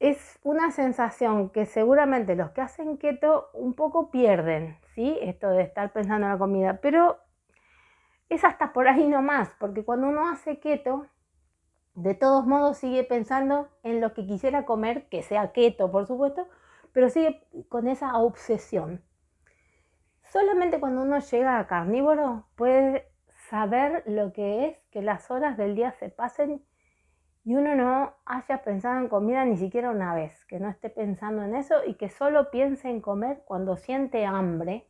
es 0.00 0.38
una 0.42 0.70
sensación 0.70 1.50
que 1.50 1.66
seguramente 1.66 2.34
los 2.34 2.50
que 2.52 2.62
hacen 2.62 2.96
keto 2.96 3.50
un 3.52 3.74
poco 3.74 4.10
pierden, 4.10 4.78
¿sí? 4.94 5.18
Esto 5.20 5.50
de 5.50 5.62
estar 5.62 5.92
pensando 5.92 6.26
en 6.26 6.32
la 6.32 6.38
comida, 6.38 6.80
pero 6.80 7.18
es 8.30 8.42
hasta 8.42 8.72
por 8.72 8.88
ahí 8.88 9.06
nomás, 9.06 9.50
porque 9.58 9.84
cuando 9.84 10.08
uno 10.08 10.30
hace 10.30 10.60
keto, 10.60 11.06
de 11.98 12.14
todos 12.14 12.46
modos 12.46 12.78
sigue 12.78 13.02
pensando 13.02 13.68
en 13.82 14.00
lo 14.00 14.14
que 14.14 14.24
quisiera 14.24 14.64
comer, 14.64 15.08
que 15.08 15.22
sea 15.22 15.50
keto, 15.50 15.90
por 15.90 16.06
supuesto, 16.06 16.46
pero 16.92 17.10
sigue 17.10 17.44
con 17.68 17.88
esa 17.88 18.16
obsesión. 18.18 19.02
Solamente 20.22 20.78
cuando 20.78 21.02
uno 21.02 21.18
llega 21.18 21.58
a 21.58 21.66
carnívoro 21.66 22.46
puede 22.54 23.08
saber 23.50 24.04
lo 24.06 24.32
que 24.32 24.66
es 24.66 24.78
que 24.92 25.02
las 25.02 25.28
horas 25.30 25.56
del 25.56 25.74
día 25.74 25.90
se 25.92 26.08
pasen 26.08 26.62
y 27.44 27.56
uno 27.56 27.74
no 27.74 28.14
haya 28.26 28.62
pensado 28.62 29.00
en 29.00 29.08
comida 29.08 29.44
ni 29.44 29.56
siquiera 29.56 29.90
una 29.90 30.14
vez, 30.14 30.44
que 30.44 30.60
no 30.60 30.68
esté 30.68 30.90
pensando 30.90 31.42
en 31.42 31.56
eso 31.56 31.84
y 31.84 31.94
que 31.94 32.10
solo 32.10 32.50
piense 32.50 32.88
en 32.88 33.00
comer 33.00 33.42
cuando 33.44 33.76
siente 33.76 34.24
hambre 34.24 34.86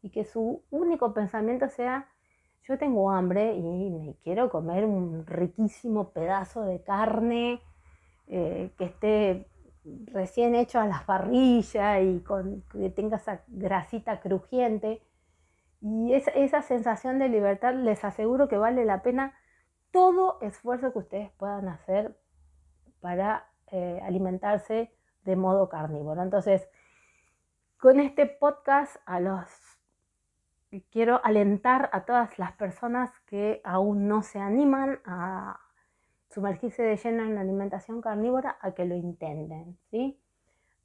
y 0.00 0.10
que 0.10 0.24
su 0.24 0.62
único 0.70 1.12
pensamiento 1.12 1.68
sea 1.68 2.08
yo 2.66 2.78
tengo 2.78 3.10
hambre 3.10 3.54
y 3.54 3.90
me 3.90 4.14
quiero 4.22 4.50
comer 4.50 4.84
un 4.84 5.26
riquísimo 5.26 6.10
pedazo 6.10 6.62
de 6.62 6.82
carne 6.82 7.60
eh, 8.26 8.70
que 8.76 8.84
esté 8.84 9.46
recién 10.06 10.54
hecho 10.54 10.78
a 10.78 10.86
la 10.86 11.04
parrilla 11.06 12.00
y 12.00 12.20
con, 12.20 12.62
que 12.70 12.90
tenga 12.90 13.16
esa 13.16 13.42
grasita 13.48 14.20
crujiente. 14.20 15.02
Y 15.80 16.12
esa 16.12 16.62
sensación 16.62 17.18
de 17.18 17.30
libertad 17.30 17.74
les 17.74 18.04
aseguro 18.04 18.48
que 18.48 18.58
vale 18.58 18.84
la 18.84 19.02
pena 19.02 19.34
todo 19.90 20.38
esfuerzo 20.42 20.92
que 20.92 20.98
ustedes 20.98 21.30
puedan 21.32 21.68
hacer 21.68 22.16
para 23.00 23.48
eh, 23.72 24.00
alimentarse 24.04 24.92
de 25.24 25.36
modo 25.36 25.68
carnívoro. 25.68 26.22
Entonces, 26.22 26.68
con 27.78 27.98
este 27.98 28.26
podcast 28.26 28.96
a 29.06 29.20
los 29.20 29.69
quiero 30.90 31.20
alentar 31.24 31.90
a 31.92 32.04
todas 32.04 32.38
las 32.38 32.52
personas 32.52 33.10
que 33.26 33.60
aún 33.64 34.06
no 34.06 34.22
se 34.22 34.38
animan 34.38 35.00
a 35.04 35.58
sumergirse 36.30 36.82
de 36.82 36.96
lleno 36.96 37.24
en 37.24 37.34
la 37.34 37.40
alimentación 37.40 38.00
carnívora 38.00 38.56
a 38.60 38.72
que 38.72 38.84
lo 38.84 38.94
intenten, 38.94 39.76
¿sí? 39.90 40.20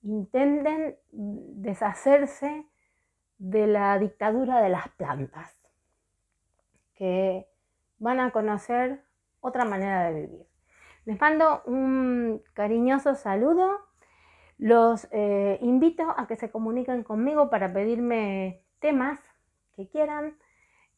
Intenten 0.01 0.97
deshacerse 1.11 2.65
de 3.37 3.67
la 3.67 3.97
dictadura 3.99 4.61
de 4.61 4.69
las 4.69 4.89
plantas, 4.89 5.55
que 6.95 7.47
van 7.99 8.19
a 8.19 8.31
conocer 8.31 9.03
otra 9.39 9.65
manera 9.65 10.09
de 10.09 10.21
vivir. 10.21 10.47
Les 11.05 11.19
mando 11.21 11.61
un 11.65 12.41
cariñoso 12.53 13.13
saludo. 13.13 13.79
Los 14.57 15.07
eh, 15.11 15.59
invito 15.61 16.13
a 16.17 16.27
que 16.27 16.35
se 16.35 16.49
comuniquen 16.49 17.03
conmigo 17.03 17.49
para 17.49 17.71
pedirme 17.73 18.63
temas 18.79 19.19
que 19.75 19.87
quieran. 19.87 20.37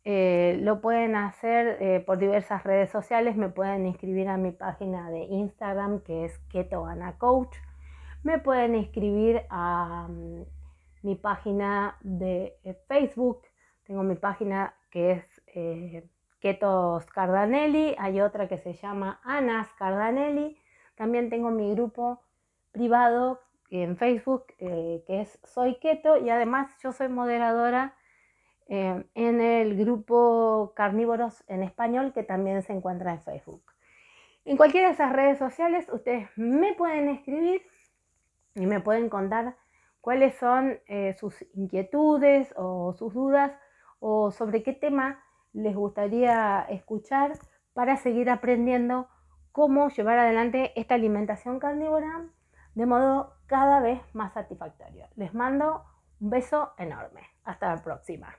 Eh, 0.03 0.57
lo 0.61 0.79
pueden 0.79 1.15
hacer 1.15 1.77
eh, 1.81 1.99
por 1.99 2.17
diversas 2.17 2.63
redes 2.63 2.89
sociales. 2.89 3.35
Me 3.35 3.49
pueden 3.49 3.85
inscribir 3.85 4.29
a 4.29 4.37
mi 4.37 4.51
página 4.51 5.09
de 5.09 5.23
Instagram 5.23 6.01
que 6.01 6.25
es 6.25 6.37
Keto 6.49 6.87
Coach. 7.17 7.57
Me 8.23 8.39
pueden 8.39 8.75
inscribir 8.75 9.41
a 9.49 10.07
mm, 10.09 10.45
mi 11.03 11.15
página 11.15 11.97
de 12.01 12.57
Facebook. 12.87 13.41
Tengo 13.83 14.03
mi 14.03 14.15
página 14.15 14.73
que 14.89 15.11
es 15.11 15.43
Ketos 16.39 17.05
Cardanelli, 17.07 17.95
hay 17.97 18.21
otra 18.21 18.47
que 18.47 18.57
se 18.57 18.73
llama 18.73 19.19
Anas 19.23 19.67
Cardanelli, 19.73 20.57
también 20.95 21.29
tengo 21.29 21.49
mi 21.49 21.71
grupo 21.73 22.21
privado 22.71 23.41
en 23.69 23.97
Facebook 23.97 24.45
eh, 24.59 25.03
que 25.07 25.21
es 25.21 25.39
Soy 25.43 25.75
Keto 25.79 26.17
y 26.17 26.29
además 26.29 26.69
yo 26.81 26.91
soy 26.91 27.09
moderadora 27.09 27.95
eh, 28.69 29.03
en 29.15 29.41
el 29.41 29.77
grupo 29.77 30.73
Carnívoros 30.75 31.43
en 31.47 31.63
Español 31.63 32.12
que 32.13 32.23
también 32.23 32.62
se 32.63 32.73
encuentra 32.73 33.13
en 33.13 33.21
Facebook. 33.21 33.63
En 34.45 34.58
cualquiera 34.58 34.88
de 34.88 34.93
esas 34.93 35.13
redes 35.13 35.38
sociales 35.38 35.88
ustedes 35.91 36.30
me 36.36 36.73
pueden 36.73 37.10
escribir 37.10 37.62
y 38.56 38.65
me 38.65 38.80
pueden 38.80 39.10
contar 39.10 39.56
cuáles 40.01 40.36
son 40.36 40.80
eh, 40.88 41.15
sus 41.19 41.45
inquietudes 41.53 42.53
o 42.58 42.93
sus 42.93 43.13
dudas 43.13 43.51
o 43.99 44.32
sobre 44.32 44.63
qué 44.63 44.73
tema 44.73 45.23
les 45.53 45.75
gustaría 45.75 46.65
escuchar 46.69 47.34
para 47.73 47.97
seguir 47.97 48.30
aprendiendo 48.30 49.08
cómo 49.51 49.89
llevar 49.89 50.19
adelante 50.19 50.71
esta 50.80 50.95
alimentación 50.95 51.60
carnívora 51.60 52.25
de 52.75 52.86
modo 52.86 53.34
cada 53.47 53.80
vez 53.80 53.99
más 54.13 54.34
satisfactorio. 54.34 55.08
Les 55.15 55.34
mando 55.34 55.84
un 56.19 56.30
beso 56.30 56.73
enorme. 56.77 57.21
Hasta 57.43 57.75
la 57.75 57.82
próxima. 57.82 58.36